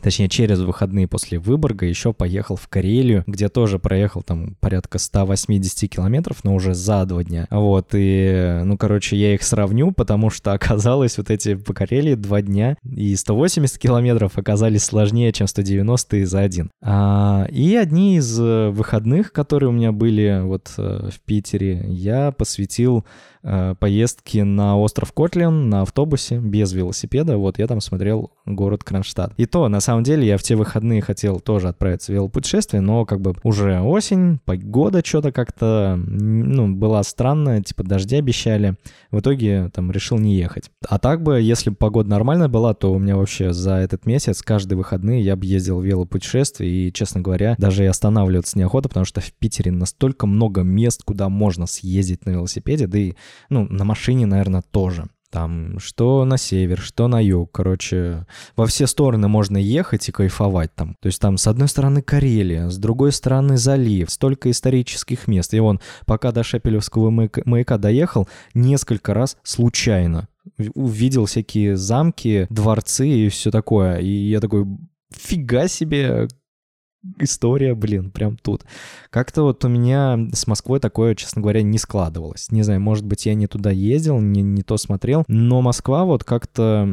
точнее, 0.02 0.28
через 0.28 0.60
выходные 0.60 1.08
после 1.08 1.38
Выборга 1.38 1.86
еще 1.86 2.12
поехал 2.12 2.56
в 2.56 2.68
Карелию, 2.68 3.24
где 3.26 3.48
тоже 3.48 3.78
проехал 3.78 4.22
там 4.22 4.56
порядка 4.60 4.98
180 4.98 5.90
километров, 5.90 6.44
но 6.44 6.54
уже 6.54 6.74
за 6.74 7.04
два 7.04 7.24
дня. 7.24 7.46
Вот, 7.50 7.88
и, 7.92 8.60
ну, 8.64 8.76
короче, 8.76 9.16
я 9.16 9.34
их 9.34 9.42
сравню, 9.42 9.92
потому 9.92 10.30
что 10.30 10.52
оказалось 10.54 11.18
вот 11.18 11.30
эти 11.30 11.54
по 11.54 11.72
Карелии 11.74 12.14
два 12.14 12.42
дня, 12.42 12.76
и 12.84 13.14
180 13.14 13.78
километров 13.78 14.38
оказались 14.38 14.84
сложнее, 14.84 15.32
чем 15.32 15.46
190 15.46 16.26
за 16.26 16.40
один. 16.40 16.70
А, 16.82 17.46
и 17.50 17.74
одни 17.76 18.16
из 18.16 18.38
э, 18.40 18.70
выходных, 18.70 19.32
которые 19.32 19.70
у 19.70 19.72
меня 19.72 19.92
были 19.92 20.40
вот 20.42 20.72
э, 20.78 21.10
в 21.10 21.20
Питере, 21.20 21.84
я 21.88 22.32
посвятил 22.32 23.04
поездки 23.78 24.38
на 24.38 24.78
остров 24.78 25.12
Котлин 25.12 25.68
на 25.68 25.82
автобусе 25.82 26.38
без 26.38 26.72
велосипеда. 26.72 27.36
Вот 27.36 27.58
я 27.58 27.66
там 27.66 27.80
смотрел 27.80 28.30
город 28.46 28.84
Кронштадт. 28.84 29.34
И 29.36 29.46
то, 29.46 29.68
на 29.68 29.80
самом 29.80 30.02
деле, 30.02 30.26
я 30.26 30.38
в 30.38 30.42
те 30.42 30.56
выходные 30.56 31.02
хотел 31.02 31.40
тоже 31.40 31.68
отправиться 31.68 32.12
в 32.12 32.14
велопутешествие, 32.14 32.80
но 32.80 33.04
как 33.04 33.20
бы 33.20 33.34
уже 33.42 33.80
осень, 33.80 34.40
погода 34.44 35.02
что-то 35.04 35.32
как-то, 35.32 35.96
ну, 35.98 36.74
была 36.74 37.02
странная, 37.02 37.62
типа 37.62 37.84
дожди 37.84 38.16
обещали. 38.16 38.76
В 39.10 39.20
итоге 39.20 39.70
там 39.74 39.90
решил 39.92 40.18
не 40.18 40.36
ехать. 40.36 40.70
А 40.88 40.98
так 40.98 41.22
бы, 41.22 41.40
если 41.40 41.70
бы 41.70 41.76
погода 41.76 42.08
нормальная 42.08 42.48
была, 42.48 42.74
то 42.74 42.92
у 42.92 42.98
меня 42.98 43.16
вообще 43.16 43.52
за 43.52 43.74
этот 43.74 44.06
месяц 44.06 44.42
каждые 44.42 44.78
выходные 44.78 45.22
я 45.22 45.36
бы 45.36 45.44
ездил 45.44 45.80
в 45.80 45.84
велопутешествие, 45.84 46.88
и, 46.88 46.92
честно 46.92 47.20
говоря, 47.20 47.56
даже 47.58 47.84
и 47.84 47.86
останавливаться 47.86 48.58
неохота, 48.58 48.88
потому 48.88 49.04
что 49.04 49.20
в 49.20 49.32
Питере 49.34 49.70
настолько 49.70 50.26
много 50.26 50.62
мест, 50.62 51.02
куда 51.04 51.28
можно 51.28 51.66
съездить 51.66 52.24
на 52.24 52.30
велосипеде, 52.30 52.86
да 52.86 52.98
и 52.98 53.14
ну, 53.50 53.66
на 53.68 53.84
машине, 53.84 54.26
наверное, 54.26 54.62
тоже. 54.62 55.06
Там 55.30 55.80
что 55.80 56.24
на 56.24 56.38
север, 56.38 56.78
что 56.78 57.08
на 57.08 57.20
юг. 57.20 57.50
Короче, 57.50 58.24
во 58.54 58.66
все 58.66 58.86
стороны 58.86 59.26
можно 59.26 59.56
ехать 59.56 60.08
и 60.08 60.12
кайфовать 60.12 60.72
там. 60.76 60.96
То 61.00 61.08
есть 61.08 61.20
там 61.20 61.38
с 61.38 61.48
одной 61.48 61.66
стороны 61.66 62.02
Карелия, 62.02 62.68
с 62.68 62.78
другой 62.78 63.10
стороны 63.10 63.56
залив, 63.56 64.10
столько 64.10 64.48
исторических 64.50 65.26
мест. 65.26 65.52
И 65.52 65.58
он, 65.58 65.80
пока 66.06 66.30
до 66.30 66.44
Шепелевского 66.44 67.10
маяка, 67.10 67.78
доехал, 67.78 68.28
несколько 68.54 69.12
раз 69.12 69.36
случайно 69.42 70.28
увидел 70.74 71.26
всякие 71.26 71.76
замки, 71.76 72.46
дворцы 72.50 73.08
и 73.08 73.28
все 73.28 73.50
такое. 73.50 73.98
И 73.98 74.08
я 74.08 74.40
такой, 74.40 74.66
фига 75.10 75.68
себе, 75.68 76.28
история, 77.18 77.74
блин, 77.74 78.10
прям 78.10 78.36
тут. 78.36 78.64
Как-то 79.10 79.42
вот 79.42 79.64
у 79.64 79.68
меня 79.68 80.18
с 80.32 80.46
Москвой 80.46 80.80
такое, 80.80 81.14
честно 81.14 81.42
говоря, 81.42 81.62
не 81.62 81.78
складывалось. 81.78 82.50
Не 82.50 82.62
знаю, 82.62 82.80
может 82.80 83.04
быть, 83.04 83.26
я 83.26 83.34
не 83.34 83.46
туда 83.46 83.70
ездил, 83.70 84.20
не, 84.20 84.42
не 84.42 84.62
то 84.62 84.76
смотрел, 84.76 85.24
но 85.28 85.62
Москва 85.62 86.04
вот 86.04 86.24
как-то 86.24 86.88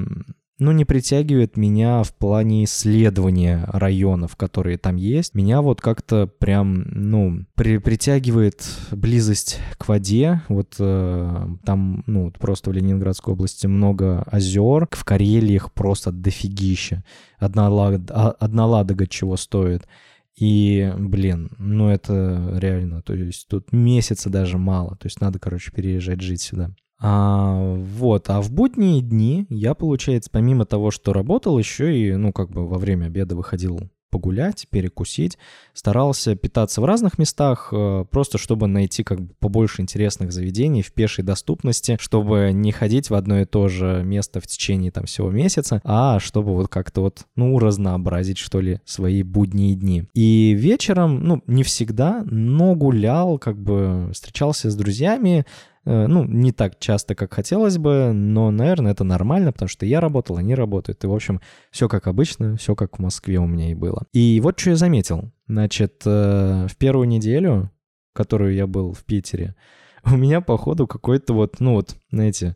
ну, 0.62 0.72
не 0.72 0.86
притягивает 0.86 1.58
меня 1.58 2.04
в 2.04 2.14
плане 2.14 2.66
исследования 2.66 3.68
районов, 3.74 4.36
которые 4.36 4.78
там 4.78 4.96
есть. 4.96 5.34
Меня 5.34 5.60
вот 5.60 5.82
как-то 5.82 6.28
прям, 6.28 6.84
ну, 6.92 7.46
при, 7.56 7.80
притягивает 7.80 8.64
близость 8.92 9.58
к 9.80 9.88
воде. 9.88 10.44
Вот 10.50 10.76
э, 10.78 11.48
там, 11.66 12.04
ну, 12.06 12.30
просто 12.30 12.70
в 12.70 12.74
Ленинградской 12.74 13.34
области 13.34 13.66
много 13.66 14.22
озер. 14.22 14.88
В 14.92 15.04
Карелии 15.04 15.56
их 15.56 15.74
просто 15.74 16.12
дофигища. 16.12 17.04
Одна, 17.40 17.68
лад, 17.68 18.12
а, 18.12 18.30
одна 18.30 18.68
ладога 18.68 19.08
чего 19.08 19.38
стоит. 19.38 19.88
И, 20.36 20.94
блин, 20.96 21.50
ну 21.58 21.90
это 21.90 22.56
реально, 22.60 23.02
то 23.02 23.16
есть 23.16 23.48
тут 23.48 23.74
месяца 23.74 24.30
даже 24.30 24.58
мало, 24.58 24.96
то 24.96 25.08
есть 25.08 25.22
надо, 25.22 25.40
короче, 25.40 25.72
переезжать 25.72 26.22
жить 26.22 26.42
сюда. 26.42 26.72
А, 27.04 27.76
вот, 27.76 28.30
а 28.30 28.42
в 28.42 28.52
будние 28.52 29.02
дни 29.02 29.48
я, 29.50 29.74
получается, 29.74 30.30
помимо 30.32 30.66
того, 30.66 30.92
что 30.92 31.14
работал, 31.14 31.58
еще 31.58 31.98
и, 31.98 32.16
ну, 32.16 32.32
как 32.32 32.52
бы 32.52 32.68
во 32.68 32.78
время 32.78 33.08
обеда 33.08 33.36
выходил 33.36 33.90
погулять, 34.12 34.68
перекусить, 34.70 35.38
старался 35.74 36.36
питаться 36.36 36.82
в 36.82 36.86
разных 36.86 37.18
местах, 37.18 37.70
э, 37.72 38.06
просто 38.12 38.38
чтобы 38.38 38.68
найти 38.68 39.04
как 39.04 39.22
бы 39.22 39.34
побольше 39.40 39.82
интересных 39.82 40.32
заведений 40.34 40.84
в 40.84 40.94
пешей 40.94 41.24
доступности, 41.24 41.98
чтобы 42.00 42.52
не 42.54 42.72
ходить 42.72 43.10
в 43.10 43.16
одно 43.16 43.40
и 43.40 43.46
то 43.46 43.70
же 43.70 44.04
место 44.04 44.42
в 44.42 44.48
течение 44.48 44.92
там 44.92 45.06
всего 45.06 45.32
месяца, 45.32 45.82
а 45.86 46.20
чтобы 46.20 46.54
вот 46.54 46.68
как-то 46.68 47.02
вот, 47.02 47.26
ну, 47.36 47.58
разнообразить, 47.58 48.38
что 48.38 48.60
ли, 48.60 48.82
свои 48.86 49.24
будние 49.24 49.76
дни. 49.76 50.04
И 50.14 50.54
вечером, 50.58 51.24
ну, 51.24 51.42
не 51.48 51.64
всегда, 51.64 52.24
но 52.26 52.76
гулял, 52.76 53.40
как 53.40 53.58
бы 53.58 54.10
встречался 54.14 54.70
с 54.70 54.76
друзьями, 54.76 55.46
ну, 55.86 56.26
не 56.26 56.52
так 56.52 56.80
часто, 56.80 57.16
как 57.16 57.34
хотелось 57.34 57.78
бы, 57.78 58.12
но, 58.14 58.52
наверное, 58.52 58.92
это 58.92 59.04
нормально, 59.04 59.52
потому 59.52 59.70
что 59.70 59.86
я 59.86 60.00
работал, 60.00 60.38
они 60.38 60.54
работают. 60.54 61.04
И, 61.04 61.08
в 61.08 61.14
общем, 61.14 61.42
все 61.72 61.88
как 61.88 62.08
обычно, 62.08 62.56
все 62.58 62.76
как 62.76 62.98
в 62.98 63.02
Москве 63.02 63.40
у 63.40 63.48
меня 63.48 63.72
и 63.72 63.74
было. 63.74 64.06
И 64.14 64.40
вот 64.44 64.60
что 64.60 64.72
я 64.72 64.76
заметил. 64.76 65.32
Значит, 65.48 66.04
э, 66.06 66.68
в 66.70 66.78
первую 66.78 67.08
неделю, 67.08 67.72
которую 68.14 68.54
я 68.54 68.68
был 68.68 68.94
в 68.94 69.04
Питере, 69.06 69.56
у 70.06 70.16
меня, 70.16 70.42
походу, 70.42 70.88
какой-то 70.88 71.34
вот, 71.34 71.60
ну 71.60 71.74
вот, 71.74 71.96
знаете, 72.12 72.56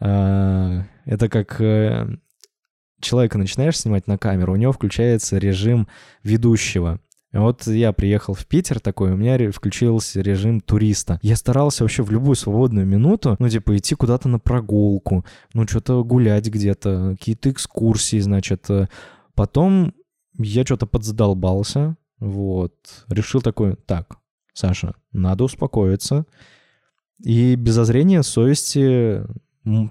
э, 0.00 0.82
это 1.04 1.28
как 1.28 1.60
человека 3.02 3.36
начинаешь 3.36 3.78
снимать 3.78 4.06
на 4.06 4.16
камеру, 4.16 4.54
у 4.54 4.56
него 4.56 4.72
включается 4.72 5.38
режим 5.38 5.88
ведущего. 6.22 7.00
Вот 7.32 7.66
я 7.66 7.92
приехал 7.92 8.34
в 8.34 8.44
Питер 8.46 8.78
такой, 8.78 9.12
у 9.12 9.16
меня 9.16 9.50
включился 9.50 10.20
режим 10.20 10.60
туриста. 10.60 11.18
Я 11.22 11.36
старался 11.36 11.82
вообще 11.82 12.02
в 12.02 12.10
любую 12.10 12.36
свободную 12.36 12.86
минуту, 12.86 13.36
ну, 13.38 13.48
типа, 13.48 13.76
идти 13.76 13.94
куда-то 13.94 14.28
на 14.28 14.38
прогулку, 14.38 15.24
ну, 15.54 15.66
что-то 15.66 16.04
гулять 16.04 16.48
где-то, 16.48 17.16
какие-то 17.18 17.50
экскурсии, 17.50 18.20
значит. 18.20 18.68
Потом 19.34 19.94
я 20.38 20.64
что-то 20.64 20.86
подзадолбался, 20.86 21.96
вот. 22.18 22.74
Решил 23.08 23.40
такой, 23.40 23.76
так, 23.76 24.18
Саша, 24.52 24.94
надо 25.12 25.44
успокоиться. 25.44 26.26
И 27.18 27.54
без 27.54 27.78
озрения 27.78 28.22
совести 28.22 29.22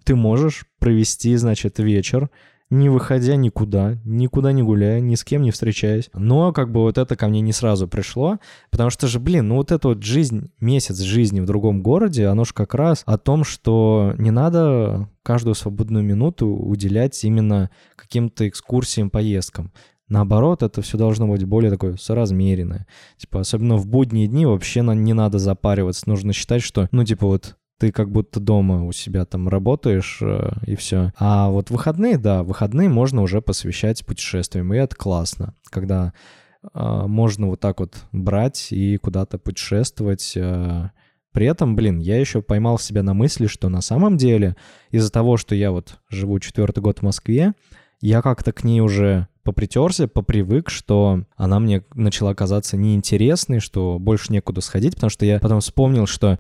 ты 0.04 0.16
можешь 0.16 0.66
провести, 0.80 1.36
значит, 1.38 1.80
вечер 1.80 2.30
не 2.72 2.90
выходя 2.90 3.36
никуда, 3.36 3.98
никуда 4.06 4.54
не 4.54 4.64
гуляя, 4.64 5.02
ни 5.02 5.16
с 5.16 5.24
кем 5.24 5.44
не 5.44 5.52
встречаясь. 5.52 6.10
Но 6.14 6.54
как 6.54 6.72
бы 6.72 6.82
вот 6.82 6.98
это 6.98 7.16
ко 7.16 7.28
мне 7.28 7.42
не 7.42 7.52
сразу 7.52 7.88
пришло, 7.88 8.40
потому 8.72 8.90
что 8.90 9.08
же, 9.08 9.20
блин, 9.20 9.50
ну 9.50 9.58
вот 9.58 9.72
эта 9.72 9.90
вот 9.90 10.02
жизнь, 10.02 10.52
месяц 10.60 11.00
жизни 11.00 11.42
в 11.42 11.46
другом 11.46 11.84
городе, 11.84 12.28
оно 12.28 12.46
же 12.46 12.54
как 12.54 12.74
раз 12.74 13.04
о 13.06 13.18
том, 13.18 13.44
что 13.44 14.16
не 14.18 14.32
надо 14.32 15.10
каждую 15.22 15.54
свободную 15.54 16.04
минуту 16.04 16.48
уделять 16.48 17.22
именно 17.26 17.70
каким-то 17.96 18.48
экскурсиям, 18.48 19.10
поездкам. 19.10 19.72
Наоборот, 20.08 20.64
это 20.64 20.82
все 20.82 20.98
должно 20.98 21.28
быть 21.28 21.46
более 21.46 21.72
такое 21.72 21.96
соразмеренное. 21.96 22.86
Типа, 23.18 23.42
особенно 23.42 23.78
в 23.78 23.88
будние 23.88 24.28
дни 24.28 24.46
вообще 24.46 24.82
не 24.82 25.14
надо 25.14 25.40
запариваться. 25.40 26.10
Нужно 26.10 26.34
считать, 26.34 26.62
что, 26.64 26.90
ну, 26.92 27.06
типа, 27.06 27.28
вот 27.28 27.56
ты 27.82 27.92
как 27.92 28.12
будто 28.12 28.40
дома 28.40 28.86
у 28.86 28.92
себя 28.92 29.26
там 29.26 29.50
работаешь 29.50 30.20
э, 30.22 30.52
и 30.68 30.76
все. 30.76 31.12
А 31.18 31.50
вот 31.50 31.72
выходные, 31.72 32.20
да, 32.20 32.44
выходные 32.44 32.90
можно 32.90 33.24
уже 33.24 33.42
посвящать 33.42 34.06
путешествиям, 34.06 34.72
и 34.72 34.78
это 34.78 34.96
классно, 34.96 35.56
когда 35.72 36.14
э, 36.62 37.04
можно 37.08 37.48
вот 37.48 37.60
так 37.60 37.80
вот 37.80 37.96
брать 38.12 38.68
и 38.72 38.98
куда-то 38.98 39.40
путешествовать. 39.40 40.34
Э. 40.36 40.90
При 41.32 41.48
этом, 41.48 41.76
блин, 41.76 41.98
я 41.98 42.20
еще 42.20 42.44
поймал 42.44 42.78
себя 42.78 43.02
на 43.02 43.16
мысли, 43.16 43.48
что 43.48 43.68
на 43.68 43.82
самом 43.82 44.16
деле 44.16 44.56
из-за 44.92 45.12
того, 45.12 45.38
что 45.38 45.56
я 45.56 45.72
вот 45.72 45.98
живу 46.08 46.40
четвертый 46.40 46.82
год 46.82 47.00
в 47.00 47.02
Москве, 47.02 47.54
я 48.00 48.22
как-то 48.22 48.54
к 48.54 48.64
ней 48.64 48.82
уже 48.82 49.28
попритерся, 49.44 50.08
попривык, 50.08 50.70
что 50.70 51.24
она 51.36 51.60
мне 51.60 51.84
начала 51.94 52.34
казаться 52.34 52.78
неинтересной, 52.78 53.60
что 53.60 53.98
больше 54.00 54.32
некуда 54.32 54.62
сходить, 54.62 54.96
потому 54.96 55.10
что 55.10 55.26
я 55.26 55.40
потом 55.40 55.60
вспомнил, 55.60 56.06
что 56.06 56.38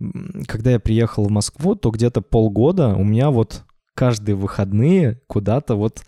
когда 0.47 0.71
я 0.71 0.79
приехал 0.79 1.25
в 1.25 1.31
Москву, 1.31 1.75
то 1.75 1.91
где-то 1.91 2.21
полгода 2.21 2.95
у 2.95 3.03
меня 3.03 3.31
вот 3.31 3.63
каждые 3.93 4.35
выходные 4.35 5.19
куда-то 5.27 5.75
вот 5.75 6.03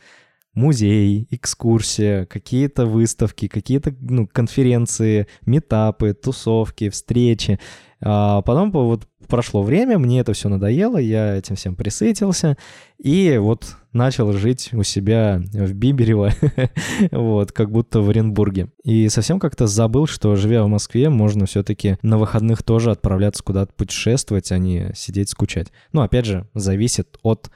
музей, 0.53 1.27
экскурсия, 1.31 2.25
какие-то 2.25 2.85
выставки, 2.85 3.47
какие-то 3.47 3.93
ну, 3.99 4.27
конференции, 4.27 5.27
метапы, 5.45 6.13
тусовки, 6.13 6.89
встречи. 6.89 7.59
А 8.01 8.41
потом 8.41 8.71
вот 8.71 9.07
прошло 9.27 9.63
время, 9.63 9.97
мне 9.97 10.19
это 10.19 10.33
все 10.33 10.49
надоело, 10.49 10.97
я 10.97 11.35
этим 11.35 11.55
всем 11.55 11.75
присытился, 11.75 12.57
и 12.99 13.37
вот 13.39 13.77
начал 13.93 14.33
жить 14.33 14.69
у 14.73 14.83
себя 14.83 15.41
в 15.53 15.73
Биберево, 15.73 16.31
вот, 17.11 17.51
как 17.51 17.71
будто 17.71 18.01
в 18.01 18.09
Оренбурге. 18.09 18.69
И 18.83 19.09
совсем 19.09 19.39
как-то 19.39 19.67
забыл, 19.67 20.07
что, 20.07 20.35
живя 20.35 20.63
в 20.63 20.67
Москве, 20.67 21.09
можно 21.09 21.45
все-таки 21.45 21.97
на 22.01 22.17
выходных 22.17 22.63
тоже 22.63 22.91
отправляться 22.91 23.43
куда-то 23.43 23.73
путешествовать, 23.73 24.51
а 24.51 24.57
не 24.57 24.91
сидеть 24.95 25.29
скучать. 25.29 25.71
Ну, 25.91 26.01
опять 26.01 26.25
же, 26.25 26.47
зависит 26.53 27.17
от 27.21 27.49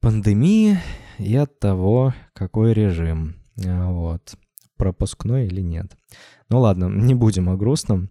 пандемии 0.00 0.78
и 1.18 1.36
от 1.36 1.58
того, 1.58 2.14
какой 2.34 2.72
режим, 2.72 3.36
вот, 3.56 4.34
пропускной 4.76 5.46
или 5.46 5.60
нет. 5.60 5.92
Ну 6.48 6.60
ладно, 6.60 6.86
не 6.88 7.14
будем 7.14 7.48
о 7.48 7.56
грустном. 7.56 8.10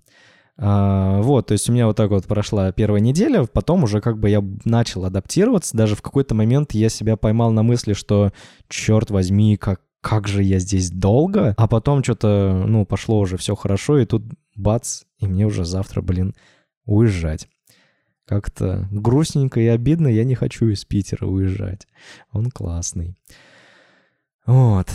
А, 0.61 1.21
вот, 1.21 1.47
то 1.47 1.53
есть 1.53 1.69
у 1.69 1.73
меня 1.73 1.87
вот 1.87 1.95
так 1.95 2.09
вот 2.09 2.25
прошла 2.25 2.71
первая 2.73 2.99
неделя, 2.99 3.45
потом 3.45 3.85
уже 3.85 4.01
как 4.01 4.19
бы 4.19 4.29
я 4.29 4.43
начал 4.65 5.05
адаптироваться, 5.05 5.77
даже 5.77 5.95
в 5.95 6.01
какой-то 6.01 6.35
момент 6.35 6.73
я 6.73 6.89
себя 6.89 7.15
поймал 7.15 7.51
на 7.51 7.63
мысли, 7.63 7.93
что, 7.93 8.33
черт 8.67 9.09
возьми, 9.09 9.55
как 9.55 9.81
как 10.01 10.29
же 10.29 10.43
я 10.43 10.59
здесь 10.59 10.91
долго, 10.91 11.53
а 11.57 11.67
потом 11.67 12.03
что-то, 12.03 12.63
ну, 12.65 12.85
пошло 12.85 13.19
уже 13.19 13.35
все 13.35 13.53
хорошо, 13.53 13.97
и 13.99 14.05
тут 14.05 14.23
бац, 14.55 15.01
и 15.17 15.27
мне 15.27 15.45
уже 15.45 15.65
завтра, 15.65 16.01
блин, 16.01 16.35
уезжать. 16.85 17.49
Как-то 18.25 18.87
грустненько 18.91 19.59
и 19.59 19.67
обидно, 19.67 20.07
я 20.07 20.23
не 20.23 20.35
хочу 20.35 20.67
из 20.67 20.85
Питера 20.85 21.25
уезжать. 21.25 21.85
Он 22.31 22.49
классный. 22.49 23.17
Вот. 24.45 24.87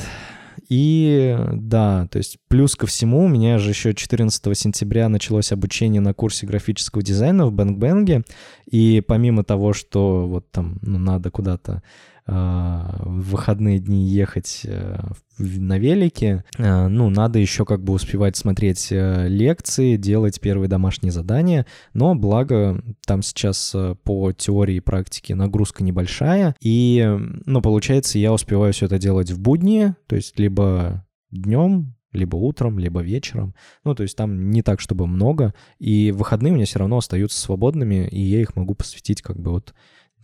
И 0.69 1.37
да, 1.53 2.09
то 2.11 2.19
есть 2.19 2.38
плюс 2.49 2.77
ко 2.77 2.87
всему, 2.87 3.25
у 3.25 3.29
меня 3.29 3.59
же 3.59 3.71
еще 3.71 3.95
14 3.95 4.57
сентября 4.57 5.09
началось 5.09 5.53
обучение 5.53 6.01
на 6.01 6.14
курсе 6.14 6.47
графического 6.47 7.03
дизайна 7.03 7.47
в 7.47 7.53
Bang 7.53 7.81
Bang 7.81 8.10
е. 8.10 8.25
И 8.71 9.03
помимо 9.07 9.45
того, 9.45 9.73
что 9.73 10.27
вот 10.27 10.51
там 10.51 10.79
ну, 10.83 10.99
надо 10.99 11.31
куда-то 11.31 11.83
в 12.27 13.05
выходные 13.05 13.79
дни 13.81 14.09
ехать 14.09 14.63
э, 14.65 14.99
на 15.39 15.79
велике, 15.79 16.45
а, 16.59 16.89
ну, 16.89 17.11
надо 17.11 17.39
еще 17.39 17.67
как 17.67 17.83
бы 17.83 17.93
успевать 17.93 18.37
смотреть 18.37 18.89
э, 18.91 19.29
лекции, 19.29 19.97
делать 19.97 20.41
первые 20.41 20.69
домашние 20.69 21.13
задания, 21.13 21.67
но 21.93 22.15
благо 22.15 22.83
там 23.07 23.23
сейчас 23.23 23.73
э, 23.75 23.95
по 24.05 24.33
теории 24.33 24.77
и 24.77 24.81
практике 24.81 25.35
нагрузка 25.35 25.85
небольшая, 25.85 26.55
и, 26.61 27.07
ну, 27.45 27.61
получается, 27.61 28.19
я 28.19 28.33
успеваю 28.33 28.73
все 28.73 28.87
это 28.87 28.99
делать 28.99 29.31
в 29.31 29.39
будни, 29.41 29.95
то 30.07 30.17
есть 30.17 30.39
либо 30.39 31.05
днем, 31.31 31.95
либо 32.13 32.37
утром, 32.37 32.79
либо 32.79 33.03
вечером. 33.03 33.55
Ну, 33.85 33.95
то 33.95 34.03
есть 34.03 34.17
там 34.17 34.51
не 34.51 34.63
так, 34.63 34.81
чтобы 34.81 35.07
много. 35.07 35.53
И 35.81 36.13
выходные 36.13 36.53
у 36.53 36.55
меня 36.55 36.65
все 36.65 36.79
равно 36.79 36.99
остаются 36.99 37.41
свободными, 37.41 38.09
и 38.09 38.21
я 38.21 38.41
их 38.41 38.55
могу 38.55 38.75
посвятить 38.75 39.21
как 39.21 39.39
бы 39.39 39.51
вот 39.51 39.75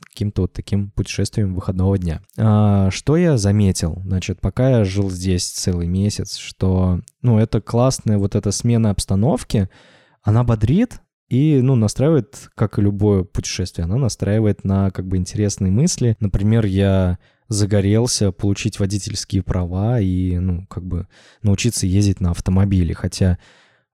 каким-то 0.01 0.43
вот 0.43 0.53
таким 0.53 0.91
путешествием 0.91 1.55
выходного 1.55 1.99
дня. 1.99 2.23
А, 2.37 2.91
что 2.91 3.17
я 3.17 3.39
заметил? 3.39 4.03
Значит, 4.05 4.41
пока 4.41 4.79
я 4.79 4.85
жил 4.85 5.11
здесь 5.11 5.49
целый 5.49 5.87
месяц, 5.87 6.37
что, 6.37 7.01
ну, 7.23 7.39
это 7.39 7.61
классная 7.61 8.19
вот 8.19 8.35
эта 8.35 8.51
смена 8.51 8.91
обстановки, 8.91 9.69
она 10.23 10.45
бодрит, 10.45 11.01
и, 11.29 11.61
ну, 11.63 11.77
настраивает, 11.77 12.51
как 12.57 12.79
и 12.79 12.83
любое 12.83 13.23
путешествие, 13.23 13.85
она 13.85 13.97
настраивает 13.97 14.65
на 14.65 14.91
как 14.91 15.07
бы 15.07 15.17
интересные 15.17 15.71
мысли. 15.71 16.17
Например, 16.19 16.67
я 16.67 17.19
загорелся 17.47 18.33
получить 18.33 18.81
водительские 18.81 19.43
права 19.43 20.01
и, 20.01 20.39
ну, 20.39 20.67
как 20.67 20.85
бы 20.85 21.07
научиться 21.43 21.87
ездить 21.87 22.21
на 22.21 22.33
автомобиле. 22.33 22.95
Хотя 22.95 23.39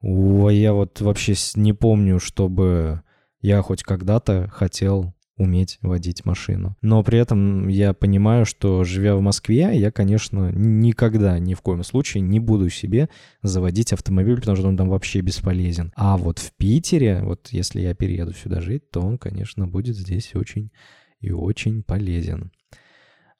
о, 0.00 0.50
я 0.50 0.72
вот 0.72 1.00
вообще 1.00 1.34
не 1.56 1.72
помню, 1.72 2.20
чтобы 2.20 3.02
я 3.40 3.62
хоть 3.62 3.82
когда-то 3.82 4.48
хотел 4.52 5.14
уметь 5.36 5.78
водить 5.82 6.24
машину. 6.24 6.76
Но 6.82 7.02
при 7.02 7.18
этом 7.18 7.68
я 7.68 7.92
понимаю, 7.92 8.46
что 8.46 8.84
живя 8.84 9.16
в 9.16 9.20
Москве, 9.20 9.70
я, 9.78 9.90
конечно, 9.90 10.50
никогда, 10.52 11.38
ни 11.38 11.54
в 11.54 11.60
коем 11.60 11.82
случае 11.82 12.22
не 12.22 12.40
буду 12.40 12.70
себе 12.70 13.08
заводить 13.42 13.92
автомобиль, 13.92 14.36
потому 14.36 14.56
что 14.56 14.68
он 14.68 14.76
там 14.76 14.88
вообще 14.88 15.20
бесполезен. 15.20 15.92
А 15.94 16.16
вот 16.16 16.38
в 16.38 16.52
Питере, 16.52 17.22
вот 17.22 17.48
если 17.50 17.80
я 17.80 17.94
перееду 17.94 18.32
сюда 18.32 18.60
жить, 18.60 18.90
то 18.90 19.00
он, 19.00 19.18
конечно, 19.18 19.66
будет 19.66 19.96
здесь 19.96 20.34
очень 20.34 20.70
и 21.20 21.30
очень 21.32 21.82
полезен. 21.82 22.50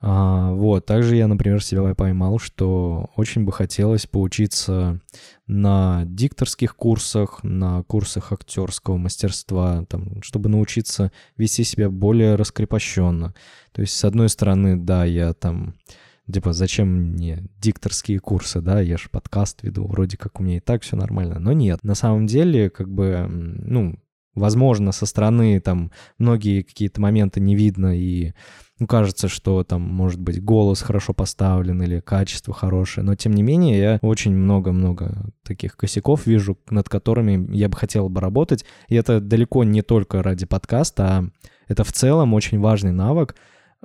А, 0.00 0.52
вот, 0.52 0.84
также 0.84 1.16
я, 1.16 1.26
например, 1.26 1.62
себя 1.62 1.94
поймал, 1.94 2.38
что 2.38 3.10
очень 3.16 3.44
бы 3.44 3.52
хотелось 3.52 4.06
поучиться 4.06 5.00
на 5.46 6.04
дикторских 6.04 6.76
курсах, 6.76 7.42
на 7.42 7.82
курсах 7.84 8.32
актерского 8.32 8.98
мастерства, 8.98 9.84
там, 9.88 10.22
чтобы 10.22 10.48
научиться 10.48 11.12
вести 11.36 11.64
себя 11.64 11.88
более 11.88 12.34
раскрепощенно. 12.34 13.34
То 13.72 13.80
есть, 13.80 13.96
с 13.96 14.04
одной 14.04 14.28
стороны, 14.28 14.76
да, 14.76 15.04
я 15.04 15.32
там 15.32 15.74
типа, 16.30 16.52
зачем 16.52 16.88
мне 16.88 17.44
дикторские 17.60 18.18
курсы, 18.18 18.60
да, 18.60 18.80
я 18.80 18.96
же 18.96 19.08
подкаст 19.10 19.62
веду, 19.62 19.86
вроде 19.86 20.16
как 20.16 20.40
у 20.40 20.42
меня 20.42 20.56
и 20.56 20.60
так 20.60 20.82
все 20.82 20.96
нормально. 20.96 21.38
Но 21.38 21.52
нет, 21.52 21.84
на 21.84 21.94
самом 21.94 22.26
деле, 22.26 22.68
как 22.68 22.90
бы, 22.90 23.26
ну, 23.28 23.96
возможно, 24.36 24.92
со 24.92 25.06
стороны 25.06 25.58
там 25.60 25.90
многие 26.18 26.62
какие-то 26.62 27.00
моменты 27.00 27.40
не 27.40 27.56
видно 27.56 27.98
и 27.98 28.32
ну, 28.78 28.86
кажется, 28.86 29.28
что 29.28 29.64
там, 29.64 29.80
может 29.80 30.20
быть, 30.20 30.42
голос 30.42 30.82
хорошо 30.82 31.14
поставлен 31.14 31.82
или 31.82 32.00
качество 32.00 32.52
хорошее, 32.52 33.04
но 33.06 33.14
тем 33.14 33.32
не 33.32 33.42
менее 33.42 33.78
я 33.78 33.98
очень 34.02 34.36
много-много 34.36 35.30
таких 35.42 35.76
косяков 35.76 36.26
вижу, 36.26 36.58
над 36.68 36.88
которыми 36.88 37.54
я 37.56 37.70
бы 37.70 37.76
хотел 37.76 38.10
бы 38.10 38.20
работать, 38.20 38.66
и 38.88 38.94
это 38.94 39.20
далеко 39.20 39.64
не 39.64 39.80
только 39.80 40.22
ради 40.22 40.44
подкаста, 40.44 41.04
а 41.04 41.24
это 41.68 41.84
в 41.84 41.92
целом 41.92 42.34
очень 42.34 42.60
важный 42.60 42.92
навык 42.92 43.34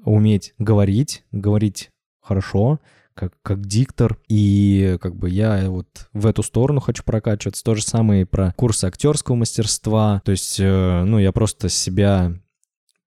уметь 0.04 0.54
говорить, 0.58 1.24
говорить 1.32 1.90
хорошо, 2.22 2.80
как, 3.14 3.34
как 3.42 3.66
диктор, 3.66 4.18
и 4.28 4.98
как 5.02 5.16
бы 5.16 5.30
я 5.30 5.70
вот 5.70 5.88
в 6.14 6.26
эту 6.26 6.44
сторону 6.44 6.80
хочу 6.80 7.04
прокачиваться. 7.04 7.64
То 7.64 7.76
же 7.76 7.84
самое 7.84 8.24
и 8.24 8.26
про 8.26 8.54
курсы 8.54 8.86
актерского 8.86 9.36
мастерства. 9.36 10.22
То 10.26 10.32
есть, 10.32 10.60
э, 10.60 11.04
ну, 11.04 11.20
я 11.20 11.32
просто 11.32 11.70
себя 11.70 12.34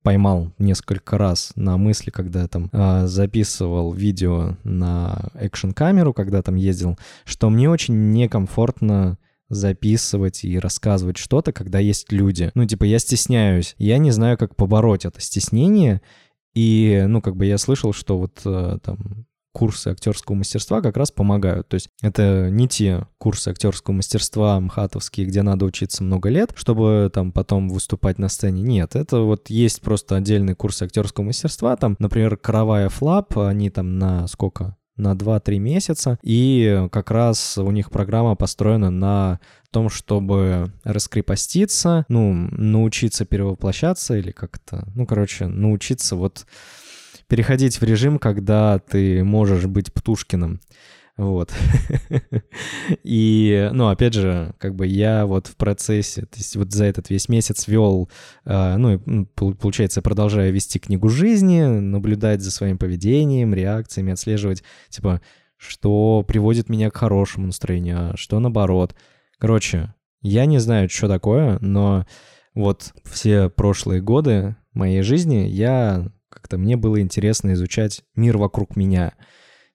поймал 0.02 0.52
несколько 0.58 1.16
раз 1.16 1.52
на 1.56 1.78
мысли, 1.78 2.10
когда 2.10 2.42
я 2.42 2.48
там 2.48 2.68
э, 2.72 3.06
записывал 3.06 3.92
видео 3.92 4.56
на 4.62 5.30
экшн-камеру, 5.34 6.12
когда 6.12 6.42
там 6.42 6.56
ездил, 6.56 6.98
что 7.24 7.48
мне 7.48 7.70
очень 7.70 8.12
некомфортно 8.12 9.18
записывать 9.48 10.44
и 10.44 10.58
рассказывать 10.58 11.16
что-то, 11.16 11.52
когда 11.52 11.78
есть 11.78 12.12
люди. 12.12 12.50
Ну, 12.54 12.66
типа, 12.66 12.84
я 12.84 12.98
стесняюсь. 12.98 13.74
Я 13.78 13.98
не 13.98 14.10
знаю, 14.10 14.36
как 14.36 14.56
побороть 14.56 15.06
это 15.06 15.20
стеснение. 15.20 16.02
И, 16.54 17.04
ну, 17.08 17.20
как 17.20 17.36
бы 17.36 17.46
я 17.46 17.58
слышал, 17.58 17.92
что 17.92 18.18
вот 18.18 18.42
э, 18.44 18.78
там 18.82 19.26
курсы 19.54 19.88
актерского 19.88 20.34
мастерства 20.34 20.82
как 20.82 20.96
раз 20.96 21.12
помогают. 21.12 21.68
То 21.68 21.74
есть 21.74 21.88
это 22.02 22.50
не 22.50 22.66
те 22.66 23.06
курсы 23.18 23.48
актерского 23.50 23.94
мастерства 23.94 24.58
мхатовские, 24.60 25.26
где 25.26 25.42
надо 25.42 25.64
учиться 25.64 26.02
много 26.02 26.28
лет, 26.28 26.52
чтобы 26.56 27.08
там 27.14 27.30
потом 27.30 27.68
выступать 27.68 28.18
на 28.18 28.28
сцене. 28.28 28.62
Нет, 28.62 28.96
это 28.96 29.20
вот 29.20 29.48
есть 29.50 29.80
просто 29.80 30.16
отдельные 30.16 30.56
курсы 30.56 30.82
актерского 30.82 31.24
мастерства. 31.24 31.76
Там, 31.76 31.94
например, 32.00 32.36
Каравая 32.36 32.88
Флап, 32.88 33.38
они 33.38 33.70
там 33.70 33.98
на 33.98 34.26
сколько? 34.26 34.76
на 34.96 35.14
2-3 35.14 35.58
месяца, 35.58 36.18
и 36.22 36.86
как 36.92 37.10
раз 37.10 37.58
у 37.58 37.68
них 37.72 37.90
программа 37.90 38.36
построена 38.36 38.90
на 38.90 39.40
том, 39.72 39.88
чтобы 39.88 40.72
раскрепоститься, 40.84 42.04
ну, 42.08 42.32
научиться 42.32 43.24
перевоплощаться 43.24 44.16
или 44.16 44.30
как-то, 44.30 44.86
ну, 44.94 45.04
короче, 45.04 45.48
научиться 45.48 46.14
вот 46.14 46.46
переходить 47.28 47.80
в 47.80 47.84
режим, 47.84 48.18
когда 48.18 48.78
ты 48.78 49.24
можешь 49.24 49.66
быть 49.66 49.92
Птушкиным. 49.92 50.60
Вот. 51.16 51.52
И, 53.04 53.70
ну, 53.72 53.88
опять 53.88 54.14
же, 54.14 54.54
как 54.58 54.74
бы 54.74 54.86
я 54.86 55.26
вот 55.26 55.46
в 55.46 55.56
процессе, 55.56 56.22
то 56.22 56.36
есть 56.36 56.56
вот 56.56 56.72
за 56.72 56.86
этот 56.86 57.08
весь 57.08 57.28
месяц 57.28 57.68
вел, 57.68 58.10
а, 58.44 58.76
ну, 58.76 58.98
получается, 59.34 60.02
продолжаю 60.02 60.52
вести 60.52 60.80
книгу 60.80 61.08
жизни, 61.08 61.62
наблюдать 61.62 62.40
за 62.40 62.50
своим 62.50 62.78
поведением, 62.78 63.54
реакциями, 63.54 64.12
отслеживать, 64.12 64.64
типа, 64.88 65.20
что 65.56 66.24
приводит 66.26 66.68
меня 66.68 66.90
к 66.90 66.96
хорошему 66.96 67.46
настроению, 67.46 68.10
а 68.10 68.16
что 68.16 68.40
наоборот. 68.40 68.96
Короче, 69.38 69.94
я 70.20 70.46
не 70.46 70.58
знаю, 70.58 70.88
что 70.88 71.06
такое, 71.06 71.58
но 71.60 72.06
вот 72.54 72.92
все 73.04 73.50
прошлые 73.50 74.00
годы 74.00 74.56
моей 74.72 75.02
жизни 75.02 75.46
я 75.46 76.08
как-то 76.44 76.58
мне 76.58 76.76
было 76.76 77.00
интересно 77.00 77.54
изучать 77.54 78.02
мир 78.14 78.36
вокруг 78.36 78.76
меня. 78.76 79.14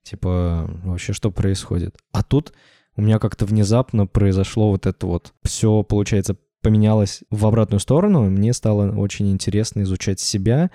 Типа, 0.04 0.70
вообще, 0.84 1.14
что 1.14 1.32
происходит. 1.32 1.98
А 2.12 2.22
тут 2.22 2.54
у 2.96 3.02
меня 3.02 3.18
как-то 3.18 3.48
внезапно 3.48 4.06
произошло 4.06 4.70
вот 4.70 4.86
это 4.86 5.08
вот. 5.08 5.34
Все, 5.42 5.82
получается, 5.82 6.38
поменялось 6.62 7.24
в 7.32 7.48
обратную 7.48 7.80
сторону. 7.80 8.30
Мне 8.30 8.54
стало 8.54 8.92
очень 8.96 9.32
интересно 9.32 9.82
изучать 9.82 10.20
себя 10.20 10.70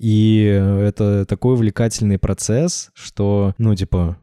и 0.00 0.44
это 0.44 1.26
такой 1.26 1.52
увлекательный 1.52 2.18
процесс, 2.18 2.90
что, 2.94 3.54
ну, 3.58 3.74
типа, 3.74 4.16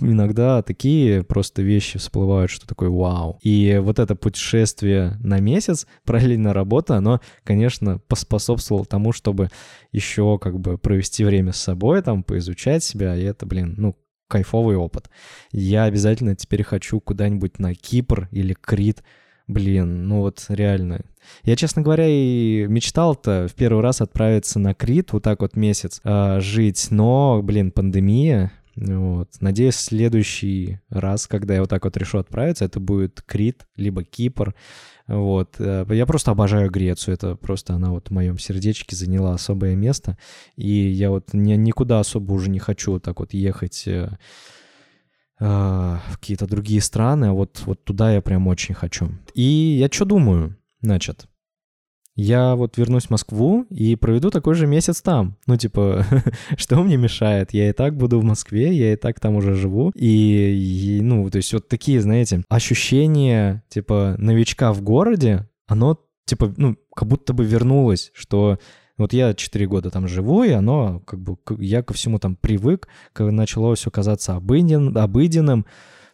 иногда 0.00 0.62
такие 0.62 1.24
просто 1.24 1.62
вещи 1.62 1.98
всплывают, 1.98 2.48
что 2.48 2.64
такое 2.64 2.90
вау. 2.90 3.36
И 3.42 3.80
вот 3.82 3.98
это 3.98 4.14
путешествие 4.14 5.16
на 5.18 5.40
месяц, 5.40 5.88
параллельно 6.04 6.52
работа, 6.52 6.96
оно, 6.96 7.20
конечно, 7.42 7.98
поспособствовало 8.06 8.86
тому, 8.86 9.10
чтобы 9.10 9.48
еще 9.90 10.38
как 10.38 10.60
бы 10.60 10.78
провести 10.78 11.24
время 11.24 11.50
с 11.50 11.60
собой, 11.60 12.02
там, 12.02 12.22
поизучать 12.22 12.84
себя, 12.84 13.16
и 13.16 13.24
это, 13.24 13.46
блин, 13.46 13.74
ну, 13.76 13.96
кайфовый 14.28 14.76
опыт. 14.76 15.10
Я 15.50 15.84
обязательно 15.84 16.36
теперь 16.36 16.62
хочу 16.62 17.00
куда-нибудь 17.00 17.58
на 17.58 17.74
Кипр 17.74 18.28
или 18.30 18.54
Крит, 18.54 19.02
Блин, 19.48 20.08
ну 20.08 20.22
вот 20.22 20.44
реально. 20.48 21.02
Я, 21.44 21.56
честно 21.56 21.82
говоря, 21.82 22.06
и 22.08 22.66
мечтал-то 22.68 23.46
в 23.48 23.54
первый 23.54 23.82
раз 23.82 24.00
отправиться 24.00 24.58
на 24.58 24.74
Крит, 24.74 25.12
вот 25.12 25.22
так 25.22 25.40
вот 25.40 25.56
месяц 25.56 26.00
э, 26.04 26.40
жить, 26.40 26.88
но, 26.90 27.40
блин, 27.42 27.70
пандемия. 27.70 28.52
Вот. 28.76 29.30
Надеюсь, 29.40 29.76
следующий 29.76 30.80
раз, 30.90 31.26
когда 31.26 31.54
я 31.54 31.60
вот 31.60 31.70
так 31.70 31.84
вот 31.84 31.96
решу 31.96 32.18
отправиться, 32.18 32.64
это 32.64 32.78
будет 32.78 33.22
Крит, 33.22 33.66
либо 33.76 34.04
Кипр. 34.04 34.54
Вот. 35.06 35.56
Э, 35.58 35.86
я 35.90 36.04
просто 36.04 36.32
обожаю 36.32 36.70
Грецию. 36.70 37.14
Это 37.14 37.36
просто 37.36 37.74
она 37.74 37.90
вот 37.90 38.08
в 38.08 38.12
моем 38.12 38.38
сердечке 38.38 38.94
заняла 38.94 39.32
особое 39.32 39.74
место. 39.76 40.18
И 40.56 40.68
я 40.68 41.10
вот 41.10 41.32
ни, 41.32 41.54
никуда 41.54 42.00
особо 42.00 42.32
уже 42.32 42.50
не 42.50 42.58
хочу 42.58 42.92
вот 42.92 43.02
так 43.02 43.18
вот 43.20 43.32
ехать 43.32 43.84
э, 43.86 44.10
в 45.38 46.00
какие-то 46.12 46.46
другие 46.46 46.80
страны, 46.80 47.26
а 47.26 47.32
вот, 47.32 47.62
вот 47.66 47.84
туда 47.84 48.12
я 48.12 48.22
прям 48.22 48.46
очень 48.46 48.74
хочу. 48.74 49.10
И 49.34 49.42
я 49.42 49.88
что 49.88 50.04
думаю? 50.04 50.56
Значит, 50.80 51.26
я 52.16 52.56
вот 52.56 52.78
вернусь 52.78 53.04
в 53.04 53.10
Москву 53.10 53.66
и 53.68 53.94
проведу 53.94 54.30
такой 54.30 54.54
же 54.54 54.66
месяц 54.66 55.02
там. 55.02 55.36
Ну, 55.46 55.56
типа, 55.56 56.04
что 56.56 56.82
мне 56.82 56.96
мешает? 56.96 57.52
Я 57.52 57.68
и 57.68 57.72
так 57.72 57.94
буду 57.94 58.18
в 58.18 58.24
Москве, 58.24 58.72
я 58.72 58.94
и 58.94 58.96
так 58.96 59.20
там 59.20 59.36
уже 59.36 59.54
живу. 59.54 59.92
И, 59.94 60.96
и, 60.98 61.00
ну, 61.02 61.28
то 61.28 61.36
есть 61.36 61.52
вот 61.52 61.68
такие, 61.68 62.00
знаете, 62.00 62.42
ощущения, 62.48 63.62
типа, 63.68 64.16
новичка 64.18 64.72
в 64.72 64.80
городе, 64.80 65.46
оно, 65.66 66.00
типа, 66.24 66.54
ну, 66.56 66.76
как 66.94 67.06
будто 67.06 67.34
бы 67.34 67.44
вернулось, 67.44 68.10
что 68.14 68.58
вот 68.96 69.12
я 69.12 69.34
4 69.34 69.66
года 69.66 69.90
там 69.90 70.08
живу, 70.08 70.42
и 70.42 70.50
оно, 70.52 71.00
как 71.00 71.20
бы, 71.20 71.36
я 71.58 71.82
ко 71.82 71.92
всему 71.92 72.18
там 72.18 72.34
привык, 72.34 72.88
начало 73.18 73.74
все 73.74 73.90
казаться 73.90 74.36
обыден, 74.36 74.96
обыденным, 74.96 75.66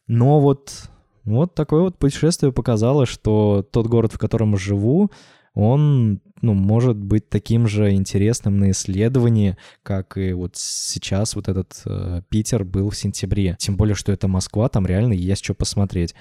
но 0.08 0.40
вот, 0.40 0.90
вот 1.24 1.54
такое 1.54 1.82
вот 1.82 1.98
путешествие 1.98 2.52
показало, 2.52 3.06
что 3.06 3.66
тот 3.70 3.86
город, 3.86 4.12
в 4.12 4.18
котором 4.18 4.56
живу, 4.56 5.10
он 5.54 6.20
ну, 6.40 6.54
может 6.54 6.96
быть 6.96 7.28
таким 7.28 7.68
же 7.68 7.92
интересным 7.92 8.58
на 8.58 8.70
исследовании, 8.70 9.56
как 9.82 10.16
и 10.16 10.32
вот 10.32 10.56
сейчас 10.56 11.36
вот 11.36 11.48
этот 11.48 11.82
э, 11.84 12.22
Питер 12.28 12.64
был 12.64 12.90
в 12.90 12.96
сентябре. 12.96 13.56
Тем 13.58 13.76
более, 13.76 13.94
что 13.94 14.12
это 14.12 14.28
Москва, 14.28 14.68
там 14.68 14.86
реально 14.86 15.12
есть 15.12 15.44
что 15.44 15.54
посмотреть. 15.54 16.14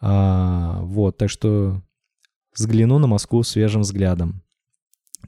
А, 0.00 0.80
вот, 0.82 1.18
так 1.18 1.28
что 1.28 1.82
взгляну 2.54 2.98
на 2.98 3.06
Москву 3.06 3.42
свежим 3.42 3.82
взглядом. 3.82 4.42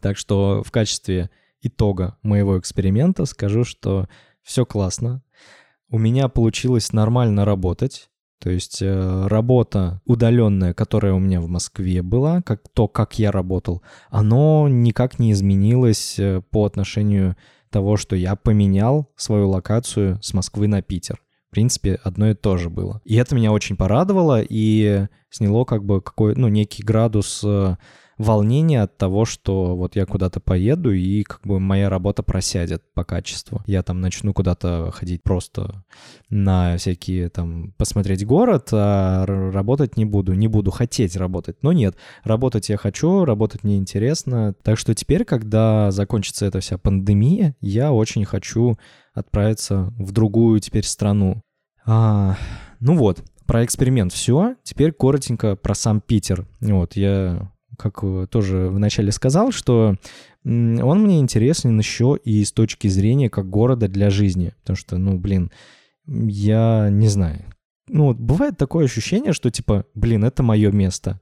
Так 0.01 0.17
что 0.17 0.63
в 0.65 0.71
качестве 0.71 1.31
итога 1.61 2.17
моего 2.23 2.59
эксперимента 2.59 3.27
скажу, 3.27 3.65
что 3.65 4.09
все 4.43 4.65
классно. 4.65 5.23
У 5.89 5.99
меня 5.99 6.29
получилось 6.29 6.93
нормально 6.93 7.45
работать. 7.45 8.09
То 8.43 8.51
есть 8.51 8.83
э, 8.83 9.27
работа 9.29 10.01
удаленная, 10.05 10.75
которая 10.75 11.13
у 11.13 11.21
меня 11.21 11.41
в 11.41 11.47
Москве 11.47 12.03
была, 12.03 12.43
как 12.43 12.63
то, 12.75 12.89
как 12.89 13.17
я 13.21 13.31
работал, 13.31 13.83
оно 14.11 14.67
никак 14.69 15.21
не 15.21 15.31
изменилось 15.31 16.19
э, 16.19 16.43
по 16.51 16.65
отношению 16.65 17.37
того, 17.71 17.97
что 17.97 18.17
я 18.17 18.35
поменял 18.35 19.09
свою 19.15 19.49
локацию 19.49 20.19
с 20.23 20.35
Москвы 20.35 20.67
на 20.67 20.83
Питер. 20.83 21.23
В 21.51 21.53
принципе, 21.53 22.01
одно 22.03 22.31
и 22.31 22.35
то 22.35 22.57
же 22.57 22.69
было. 22.69 23.01
И 23.05 23.15
это 23.15 23.37
меня 23.37 23.53
очень 23.53 23.77
порадовало 23.77 24.43
и 24.43 25.07
сняло 25.31 25.65
как 25.65 25.85
бы 25.85 26.01
какой, 26.01 26.35
ну, 26.35 26.49
некий 26.49 26.83
градус 26.83 27.43
э, 27.45 27.77
волнение 28.19 28.83
от 28.83 28.97
того, 28.97 29.25
что 29.25 29.77
вот 29.77 29.97
я 29.97 30.07
куда-то 30.07 30.41
поеду, 30.41 30.93
и 30.93 31.23
как 31.23 31.41
бы 31.43 31.61
моя 31.61 31.89
работа 31.89 32.23
просядет 32.23 32.83
по 32.95 33.05
качеству. 33.05 33.63
Я 33.67 33.83
там 33.83 34.01
начну 34.01 34.33
куда-то 34.33 34.91
ходить 34.93 35.23
просто 35.23 35.85
на 36.31 36.77
всякие 36.77 37.29
там 37.29 37.73
посмотреть 37.77 38.27
город, 38.27 38.69
а 38.73 39.25
работать 39.27 39.97
не 39.97 40.05
буду. 40.05 40.35
Не 40.35 40.49
буду 40.49 40.71
хотеть 40.71 41.17
работать. 41.17 41.63
Но 41.63 41.73
нет, 41.73 41.97
работать 42.25 42.69
я 42.69 42.77
хочу, 42.77 43.25
работать 43.25 43.65
мне 43.65 43.77
интересно. 43.77 44.55
Так 44.63 44.79
что 44.79 44.95
теперь, 44.95 45.25
когда 45.25 45.91
закончится 45.91 46.47
эта 46.47 46.61
вся 46.61 46.79
пандемия, 46.79 47.57
я 47.61 47.93
очень 47.93 48.25
хочу 48.25 48.79
отправиться 49.15 49.93
в 49.99 50.13
другую 50.13 50.61
теперь 50.61 50.85
страну. 50.85 51.43
А, 51.85 52.37
ну 52.81 52.97
вот, 52.97 53.23
про 53.47 53.65
эксперимент 53.65 54.13
все. 54.13 54.57
Теперь 54.63 54.93
коротенько 54.93 55.57
про 55.57 55.75
сам 55.75 56.01
Питер. 56.01 56.47
Вот, 56.61 56.97
я 56.97 57.52
как 57.83 57.99
э, 58.03 58.27
тоже 58.31 58.69
вначале 58.69 59.13
сказал, 59.13 59.53
что 59.53 59.97
он 60.45 61.03
мне 61.03 61.21
интересен 61.21 61.79
еще 61.79 62.19
и 62.23 62.45
с 62.45 62.53
точки 62.53 62.89
зрения 62.89 63.29
как 63.31 63.49
города 63.49 63.89
для 63.89 64.11
жизни. 64.11 64.55
Потому 64.61 64.77
что, 64.77 64.99
ну, 64.99 65.19
блин, 65.19 65.51
я 66.07 66.89
не 66.91 67.09
знаю. 67.09 67.45
Ну, 67.89 68.15
бывает 68.15 68.57
такое 68.57 68.87
ощущение, 68.87 69.33
что 69.33 69.51
типа, 69.51 69.85
блин, 69.95 70.25
это 70.25 70.43
мое 70.43 70.71
место. 70.73 71.21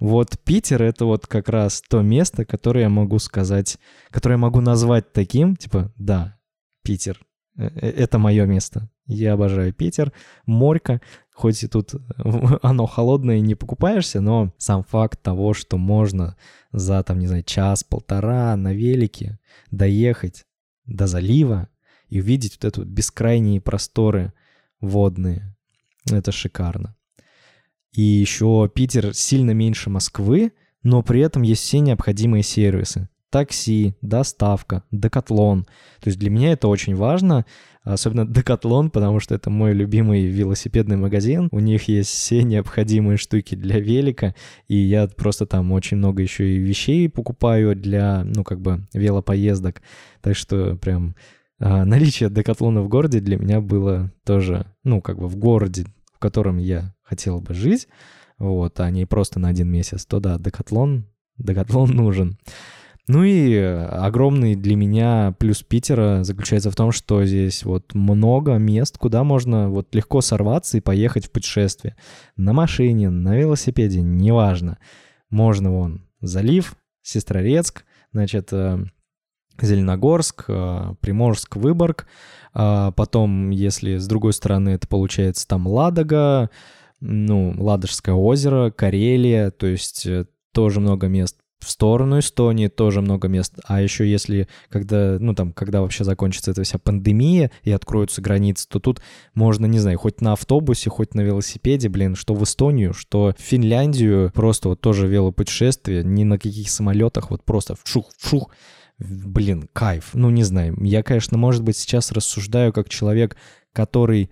Вот 0.00 0.38
Питер— 0.44 0.82
это 0.84 1.04
вот 1.04 1.26
как 1.26 1.48
раз 1.48 1.82
то 1.88 2.02
место, 2.02 2.44
которое 2.44 2.82
я 2.82 2.88
могу 2.88 3.18
сказать, 3.18 3.78
которое 4.10 4.34
я 4.34 4.38
могу 4.38 4.60
назвать 4.60 5.12
таким, 5.12 5.56
типа, 5.56 5.92
да, 5.96 6.38
Питер, 6.84 7.20
э, 7.56 7.68
э, 7.74 7.90
это 7.90 8.18
мое 8.18 8.46
место. 8.46 8.88
Я 9.08 9.32
обожаю 9.32 9.72
Питер, 9.72 10.12
морька, 10.44 11.00
хоть 11.32 11.64
и 11.64 11.66
тут 11.66 11.94
оно 12.62 12.86
холодное 12.86 13.40
не 13.40 13.54
покупаешься, 13.54 14.20
но 14.20 14.52
сам 14.58 14.84
факт 14.84 15.20
того, 15.22 15.54
что 15.54 15.78
можно 15.78 16.36
за, 16.72 17.02
там, 17.02 17.18
не 17.18 17.26
знаю, 17.26 17.42
час-полтора 17.42 18.54
на 18.56 18.74
велике 18.74 19.38
доехать 19.70 20.44
до 20.84 21.06
залива 21.06 21.68
и 22.08 22.20
увидеть 22.20 22.58
вот 22.60 22.66
эту 22.66 22.84
бескрайние 22.84 23.62
просторы 23.62 24.34
водные, 24.80 25.56
это 26.10 26.30
шикарно. 26.30 26.94
И 27.92 28.02
еще 28.02 28.70
Питер 28.72 29.14
сильно 29.14 29.52
меньше 29.52 29.88
Москвы, 29.88 30.52
но 30.82 31.02
при 31.02 31.20
этом 31.22 31.42
есть 31.42 31.62
все 31.62 31.80
необходимые 31.80 32.42
сервисы 32.42 33.08
такси, 33.30 33.94
доставка, 34.02 34.82
декатлон. 34.90 35.64
То 36.00 36.08
есть 36.08 36.18
для 36.18 36.30
меня 36.30 36.52
это 36.52 36.68
очень 36.68 36.94
важно, 36.94 37.44
особенно 37.82 38.26
декатлон, 38.32 38.90
потому 38.90 39.20
что 39.20 39.34
это 39.34 39.50
мой 39.50 39.72
любимый 39.72 40.26
велосипедный 40.26 40.96
магазин. 40.96 41.48
У 41.52 41.60
них 41.60 41.88
есть 41.88 42.10
все 42.10 42.42
необходимые 42.42 43.16
штуки 43.16 43.54
для 43.54 43.80
велика, 43.80 44.34
и 44.66 44.76
я 44.76 45.08
просто 45.08 45.46
там 45.46 45.72
очень 45.72 45.96
много 45.96 46.22
еще 46.22 46.48
и 46.48 46.58
вещей 46.58 47.08
покупаю 47.08 47.76
для, 47.76 48.24
ну, 48.24 48.44
как 48.44 48.60
бы 48.60 48.86
велопоездок. 48.92 49.82
Так 50.20 50.36
что 50.36 50.76
прям 50.76 51.14
а, 51.60 51.84
наличие 51.84 52.30
декатлона 52.30 52.82
в 52.82 52.88
городе 52.88 53.20
для 53.20 53.36
меня 53.36 53.60
было 53.60 54.12
тоже, 54.24 54.66
ну, 54.84 55.00
как 55.00 55.18
бы 55.18 55.28
в 55.28 55.36
городе, 55.36 55.86
в 56.14 56.18
котором 56.18 56.58
я 56.58 56.94
хотел 57.02 57.40
бы 57.40 57.54
жить, 57.54 57.88
вот, 58.38 58.78
а 58.80 58.90
не 58.90 59.06
просто 59.06 59.40
на 59.40 59.48
один 59.48 59.68
месяц, 59.68 60.06
то 60.06 60.20
да, 60.20 60.38
декатлон, 60.38 61.06
декатлон 61.36 61.90
нужен. 61.94 62.38
Ну 63.08 63.24
и 63.24 63.56
огромный 63.56 64.54
для 64.54 64.76
меня 64.76 65.34
плюс 65.38 65.62
Питера 65.62 66.24
заключается 66.24 66.70
в 66.70 66.76
том, 66.76 66.92
что 66.92 67.24
здесь 67.24 67.64
вот 67.64 67.94
много 67.94 68.56
мест, 68.56 68.98
куда 68.98 69.24
можно 69.24 69.70
вот 69.70 69.94
легко 69.94 70.20
сорваться 70.20 70.76
и 70.76 70.82
поехать 70.82 71.26
в 71.26 71.30
путешествие. 71.30 71.96
На 72.36 72.52
машине, 72.52 73.08
на 73.08 73.34
велосипеде, 73.34 74.02
неважно. 74.02 74.76
Можно 75.30 75.72
вон 75.72 76.06
залив, 76.20 76.76
Сестрорецк, 77.00 77.86
значит, 78.12 78.52
э, 78.52 78.78
Зеленогорск, 79.58 80.44
э, 80.48 80.94
Приморск, 81.00 81.56
Выборг. 81.56 82.06
А 82.52 82.92
потом, 82.92 83.48
если 83.48 83.96
с 83.96 84.06
другой 84.06 84.34
стороны 84.34 84.70
это 84.70 84.86
получается 84.86 85.48
там 85.48 85.66
Ладога, 85.66 86.50
ну, 87.00 87.54
Ладожское 87.56 88.14
озеро, 88.14 88.70
Карелия, 88.70 89.50
то 89.50 89.66
есть 89.66 90.04
э, 90.04 90.26
тоже 90.52 90.80
много 90.80 91.08
мест 91.08 91.38
в 91.60 91.70
сторону 91.70 92.20
Эстонии 92.20 92.68
тоже 92.68 93.00
много 93.00 93.28
мест. 93.28 93.54
А 93.64 93.80
еще 93.80 94.10
если, 94.10 94.48
когда, 94.68 95.18
ну 95.18 95.34
там, 95.34 95.52
когда 95.52 95.80
вообще 95.80 96.04
закончится 96.04 96.50
эта 96.50 96.62
вся 96.62 96.78
пандемия 96.78 97.50
и 97.62 97.70
откроются 97.70 98.22
границы, 98.22 98.68
то 98.68 98.78
тут 98.80 99.00
можно, 99.34 99.66
не 99.66 99.78
знаю, 99.78 99.98
хоть 99.98 100.20
на 100.20 100.32
автобусе, 100.32 100.90
хоть 100.90 101.14
на 101.14 101.20
велосипеде, 101.20 101.88
блин, 101.88 102.14
что 102.14 102.34
в 102.34 102.44
Эстонию, 102.44 102.94
что 102.94 103.34
в 103.36 103.42
Финляндию, 103.42 104.30
просто 104.34 104.68
вот 104.68 104.80
тоже 104.80 105.08
велопутешествие, 105.08 106.04
ни 106.04 106.24
на 106.24 106.38
каких 106.38 106.70
самолетах, 106.70 107.30
вот 107.30 107.44
просто 107.44 107.74
вшух-вшух, 107.82 108.50
блин, 108.98 109.68
кайф. 109.72 110.10
Ну, 110.14 110.30
не 110.30 110.44
знаю, 110.44 110.76
я, 110.82 111.02
конечно, 111.02 111.38
может 111.38 111.62
быть, 111.62 111.76
сейчас 111.76 112.12
рассуждаю 112.12 112.72
как 112.72 112.88
человек, 112.88 113.36
который 113.72 114.30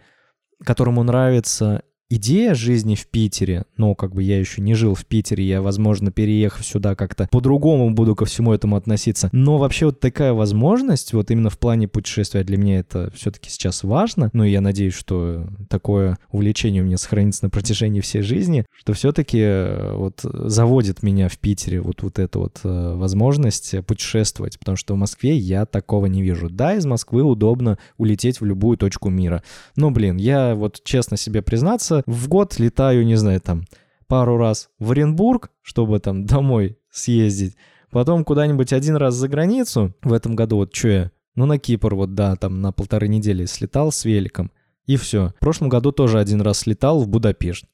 которому 0.64 1.02
нравится 1.02 1.82
идея 2.08 2.54
жизни 2.54 2.94
в 2.94 3.06
Питере, 3.06 3.64
но 3.76 3.94
как 3.94 4.14
бы 4.14 4.22
я 4.22 4.38
еще 4.38 4.62
не 4.62 4.74
жил 4.74 4.94
в 4.94 5.04
Питере, 5.04 5.44
я, 5.44 5.60
возможно, 5.60 6.10
переехав 6.12 6.64
сюда 6.64 6.94
как-то 6.94 7.28
по-другому 7.30 7.90
буду 7.90 8.14
ко 8.14 8.24
всему 8.24 8.52
этому 8.52 8.76
относиться. 8.76 9.28
Но 9.32 9.58
вообще 9.58 9.86
вот 9.86 10.00
такая 10.00 10.32
возможность, 10.32 11.12
вот 11.12 11.30
именно 11.30 11.50
в 11.50 11.58
плане 11.58 11.88
путешествия 11.88 12.44
для 12.44 12.56
меня 12.56 12.78
это 12.78 13.10
все-таки 13.14 13.50
сейчас 13.50 13.82
важно. 13.82 14.30
Ну 14.32 14.44
и 14.44 14.50
я 14.50 14.60
надеюсь, 14.60 14.94
что 14.94 15.48
такое 15.68 16.18
увлечение 16.30 16.82
у 16.82 16.86
меня 16.86 16.96
сохранится 16.96 17.44
на 17.44 17.50
протяжении 17.50 18.00
всей 18.00 18.22
жизни, 18.22 18.64
что 18.76 18.92
все-таки 18.92 19.40
э, 19.40 19.94
вот 19.94 20.20
заводит 20.22 21.02
меня 21.02 21.28
в 21.28 21.38
Питере 21.38 21.80
вот, 21.80 22.02
вот 22.02 22.18
эта 22.18 22.38
вот 22.38 22.60
э, 22.62 22.94
возможность 22.94 23.84
путешествовать, 23.86 24.58
потому 24.58 24.76
что 24.76 24.94
в 24.94 24.96
Москве 24.96 25.36
я 25.36 25.66
такого 25.66 26.06
не 26.06 26.22
вижу. 26.22 26.48
Да, 26.50 26.74
из 26.74 26.86
Москвы 26.86 27.22
удобно 27.22 27.78
улететь 27.98 28.40
в 28.40 28.44
любую 28.44 28.76
точку 28.76 29.08
мира. 29.08 29.42
Но, 29.74 29.90
блин, 29.90 30.16
я 30.16 30.54
вот 30.54 30.80
честно 30.84 31.16
себе 31.16 31.42
признаться, 31.42 31.95
месяца 31.96 32.10
в 32.10 32.28
год 32.28 32.58
летаю, 32.58 33.04
не 33.04 33.16
знаю, 33.16 33.40
там, 33.40 33.64
пару 34.06 34.36
раз 34.36 34.68
в 34.78 34.92
Оренбург, 34.92 35.50
чтобы 35.62 36.00
там 36.00 36.26
домой 36.26 36.78
съездить, 36.90 37.56
потом 37.90 38.24
куда-нибудь 38.24 38.72
один 38.72 38.96
раз 38.96 39.14
за 39.14 39.28
границу. 39.28 39.94
В 40.02 40.12
этом 40.12 40.36
году 40.36 40.56
вот 40.56 40.74
что 40.74 40.88
я, 40.88 41.10
ну 41.34 41.46
на 41.46 41.58
Кипр 41.58 41.94
вот, 41.94 42.14
да, 42.14 42.36
там 42.36 42.60
на 42.60 42.72
полторы 42.72 43.08
недели 43.08 43.46
слетал 43.46 43.92
с 43.92 44.04
великом, 44.04 44.50
и 44.86 44.96
все. 44.96 45.32
В 45.36 45.40
прошлом 45.40 45.68
году 45.68 45.92
тоже 45.92 46.18
один 46.18 46.40
раз 46.40 46.60
слетал 46.60 47.00
в 47.00 47.08
Будапешт. 47.08 47.64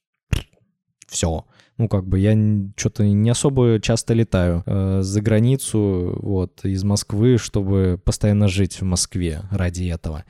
Все. 1.06 1.44
Ну, 1.78 1.88
как 1.88 2.06
бы 2.06 2.18
я 2.18 2.34
что-то 2.76 3.04
не 3.04 3.30
особо 3.30 3.80
часто 3.80 4.14
летаю 4.14 4.62
э, 4.66 5.00
за 5.02 5.20
границу, 5.20 6.18
вот, 6.22 6.64
из 6.64 6.84
Москвы, 6.84 7.38
чтобы 7.38 8.00
постоянно 8.02 8.46
жить 8.48 8.80
в 8.80 8.84
Москве 8.84 9.42
ради 9.50 9.84
этого. 9.84 10.24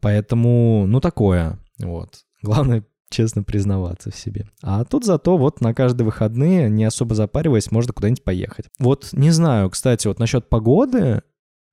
Поэтому, 0.00 0.86
ну, 0.86 1.00
такое. 1.00 1.58
Вот. 1.78 2.20
Главное 2.42 2.84
честно 3.10 3.42
признаваться 3.42 4.10
в 4.10 4.16
себе. 4.16 4.46
А 4.62 4.84
тут 4.84 5.04
зато 5.04 5.36
вот 5.36 5.60
на 5.60 5.74
каждые 5.74 6.06
выходные, 6.06 6.68
не 6.70 6.84
особо 6.84 7.14
запариваясь, 7.14 7.70
можно 7.70 7.92
куда-нибудь 7.92 8.24
поехать. 8.24 8.66
Вот 8.78 9.10
не 9.12 9.30
знаю, 9.30 9.70
кстати, 9.70 10.06
вот 10.06 10.18
насчет 10.18 10.48
погоды, 10.48 11.22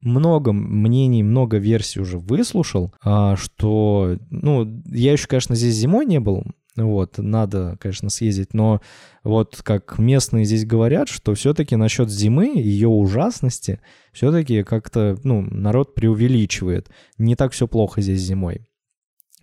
много 0.01 0.53
мнений, 0.53 1.23
много 1.23 1.57
версий 1.57 1.99
уже 1.99 2.19
выслушал, 2.19 2.93
а, 3.03 3.35
что, 3.35 4.17
ну, 4.29 4.81
я 4.85 5.13
еще, 5.13 5.27
конечно, 5.27 5.55
здесь 5.55 5.75
зимой 5.75 6.05
не 6.05 6.19
был, 6.19 6.43
вот, 6.75 7.17
надо, 7.17 7.77
конечно, 7.79 8.09
съездить, 8.09 8.53
но 8.53 8.81
вот 9.23 9.61
как 9.63 9.97
местные 9.97 10.43
здесь 10.45 10.65
говорят, 10.65 11.07
что 11.07 11.33
все-таки 11.33 11.75
насчет 11.75 12.09
зимы, 12.09 12.51
ее 12.55 12.89
ужасности, 12.89 13.79
все-таки 14.11 14.63
как-то, 14.63 15.17
ну, 15.23 15.41
народ 15.41 15.95
преувеличивает. 15.95 16.89
Не 17.17 17.35
так 17.35 17.53
все 17.53 17.67
плохо 17.67 18.01
здесь 18.01 18.19
зимой. 18.19 18.67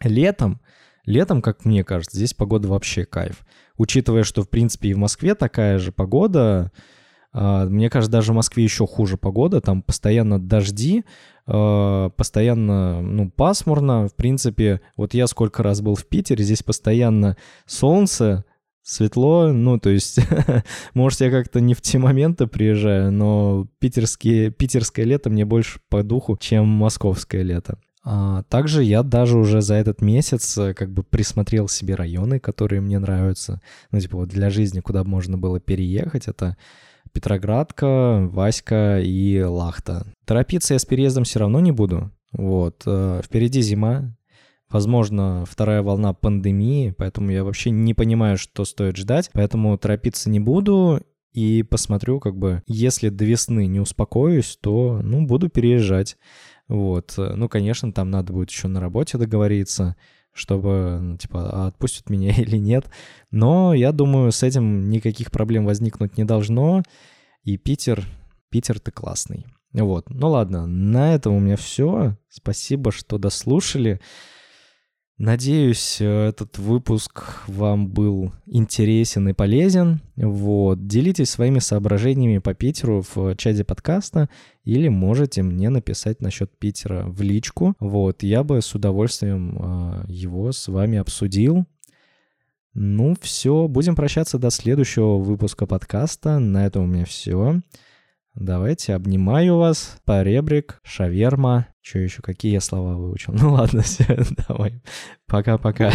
Летом 0.02 0.60
Летом, 1.04 1.42
как 1.42 1.64
мне 1.64 1.82
кажется, 1.84 2.16
здесь 2.16 2.34
погода 2.34 2.68
вообще 2.68 3.04
кайф. 3.04 3.44
Учитывая, 3.76 4.22
что, 4.22 4.42
в 4.42 4.48
принципе, 4.48 4.90
и 4.90 4.94
в 4.94 4.98
Москве 4.98 5.34
такая 5.34 5.78
же 5.78 5.90
погода, 5.90 6.70
а, 7.32 7.66
мне 7.66 7.90
кажется, 7.90 8.12
даже 8.12 8.32
в 8.32 8.36
Москве 8.36 8.62
еще 8.62 8.86
хуже 8.86 9.16
погода, 9.16 9.60
там 9.60 9.82
постоянно 9.82 10.40
дожди, 10.40 11.04
а, 11.46 12.10
постоянно, 12.10 13.00
ну, 13.00 13.30
пасмурно, 13.30 14.08
в 14.08 14.14
принципе, 14.14 14.80
вот 14.96 15.14
я 15.14 15.26
сколько 15.26 15.62
раз 15.62 15.80
был 15.80 15.94
в 15.94 16.06
Питере, 16.06 16.44
здесь 16.44 16.62
постоянно 16.62 17.36
солнце, 17.66 18.44
светло, 18.82 19.52
ну, 19.52 19.78
то 19.78 19.90
есть, 19.90 20.20
может, 20.94 21.20
я 21.20 21.30
как-то 21.30 21.60
не 21.60 21.74
в 21.74 21.80
те 21.80 21.98
моменты 21.98 22.46
приезжаю, 22.46 23.10
но 23.10 23.66
питерские, 23.78 24.50
питерское 24.50 25.06
лето 25.06 25.30
мне 25.30 25.44
больше 25.44 25.80
по 25.88 26.02
духу, 26.02 26.36
чем 26.36 26.68
московское 26.68 27.42
лето. 27.42 27.78
А, 28.04 28.42
также 28.44 28.82
я 28.82 29.02
даже 29.02 29.38
уже 29.38 29.60
за 29.60 29.74
этот 29.74 30.02
месяц 30.02 30.58
э, 30.58 30.74
как 30.74 30.92
бы 30.92 31.04
присмотрел 31.04 31.68
себе 31.68 31.94
районы, 31.94 32.40
которые 32.40 32.80
мне 32.80 32.98
нравятся. 32.98 33.60
Ну, 33.90 34.00
типа 34.00 34.18
вот 34.18 34.28
для 34.28 34.50
жизни, 34.50 34.80
куда 34.80 35.04
можно 35.04 35.38
было 35.38 35.60
переехать, 35.60 36.26
это 36.26 36.56
Петроградка, 37.12 38.28
Васька 38.32 39.00
и 39.00 39.40
Лахта. 39.42 40.06
Торопиться 40.24 40.74
я 40.74 40.80
с 40.80 40.84
переездом 40.84 41.24
все 41.24 41.40
равно 41.40 41.60
не 41.60 41.70
буду. 41.70 42.10
Вот. 42.32 42.82
Э, 42.86 43.20
впереди 43.24 43.60
зима, 43.60 44.16
возможно, 44.68 45.44
вторая 45.48 45.82
волна 45.82 46.12
пандемии, 46.12 46.94
поэтому 46.96 47.30
я 47.30 47.44
вообще 47.44 47.70
не 47.70 47.94
понимаю, 47.94 48.36
что 48.36 48.64
стоит 48.64 48.96
ждать, 48.96 49.30
поэтому 49.32 49.78
торопиться 49.78 50.28
не 50.28 50.40
буду 50.40 51.02
и 51.32 51.62
посмотрю, 51.62 52.20
как 52.20 52.36
бы, 52.36 52.62
если 52.66 53.08
до 53.08 53.24
весны 53.24 53.66
не 53.66 53.80
успокоюсь, 53.80 54.58
то, 54.60 55.00
ну, 55.02 55.26
буду 55.26 55.48
переезжать. 55.48 56.18
Вот. 56.68 57.14
Ну, 57.16 57.48
конечно, 57.48 57.92
там 57.92 58.10
надо 58.10 58.32
будет 58.32 58.50
еще 58.50 58.68
на 58.68 58.80
работе 58.80 59.18
договориться, 59.18 59.96
чтобы, 60.32 60.98
ну, 61.00 61.16
типа, 61.16 61.50
а 61.50 61.66
отпустят 61.66 62.10
меня 62.10 62.32
или 62.36 62.56
нет. 62.56 62.90
Но 63.30 63.74
я 63.74 63.92
думаю, 63.92 64.32
с 64.32 64.42
этим 64.42 64.88
никаких 64.88 65.30
проблем 65.30 65.64
возникнуть 65.64 66.16
не 66.16 66.24
должно. 66.24 66.82
И 67.44 67.56
Питер, 67.56 68.06
Питер 68.50 68.78
ты 68.78 68.90
классный. 68.90 69.46
Вот. 69.72 70.10
Ну 70.10 70.28
ладно, 70.28 70.66
на 70.66 71.14
этом 71.14 71.34
у 71.34 71.40
меня 71.40 71.56
все. 71.56 72.16
Спасибо, 72.28 72.92
что 72.92 73.18
дослушали. 73.18 74.00
Надеюсь, 75.18 76.00
э, 76.00 76.28
этот 76.28 76.58
выпуск 76.58 77.42
вам 77.46 77.88
был 77.88 78.32
интересен 78.46 79.28
и 79.28 79.32
полезен. 79.32 80.00
Вот. 80.16 80.86
Делитесь 80.86 81.30
своими 81.30 81.58
соображениями 81.58 82.38
по 82.38 82.54
Питеру 82.54 83.04
в 83.14 83.36
чате 83.36 83.64
подкаста 83.64 84.28
или 84.64 84.88
можете 84.88 85.42
мне 85.42 85.68
написать 85.68 86.20
насчет 86.20 86.50
Питера 86.58 87.04
в 87.06 87.20
личку. 87.20 87.74
Вот. 87.78 88.22
Я 88.22 88.42
бы 88.42 88.60
с 88.62 88.74
удовольствием 88.74 89.58
э, 89.58 90.04
его 90.08 90.50
с 90.50 90.66
вами 90.68 90.98
обсудил. 90.98 91.66
Ну, 92.74 93.14
все. 93.20 93.68
Будем 93.68 93.94
прощаться 93.94 94.38
до 94.38 94.50
следующего 94.50 95.18
выпуска 95.18 95.66
подкаста. 95.66 96.38
На 96.38 96.66
этом 96.66 96.84
у 96.84 96.86
меня 96.86 97.04
все. 97.04 97.60
Давайте, 98.34 98.94
обнимаю 98.94 99.58
вас. 99.58 99.98
Поребрик, 100.04 100.80
шаверма. 100.84 101.68
Что 101.82 101.98
еще, 101.98 102.22
какие 102.22 102.52
я 102.52 102.60
слова 102.60 102.94
выучил? 102.94 103.34
Ну 103.40 103.52
ладно, 103.52 103.82
все, 103.82 104.24
давай. 104.48 104.82
Пока-пока. 105.26 105.92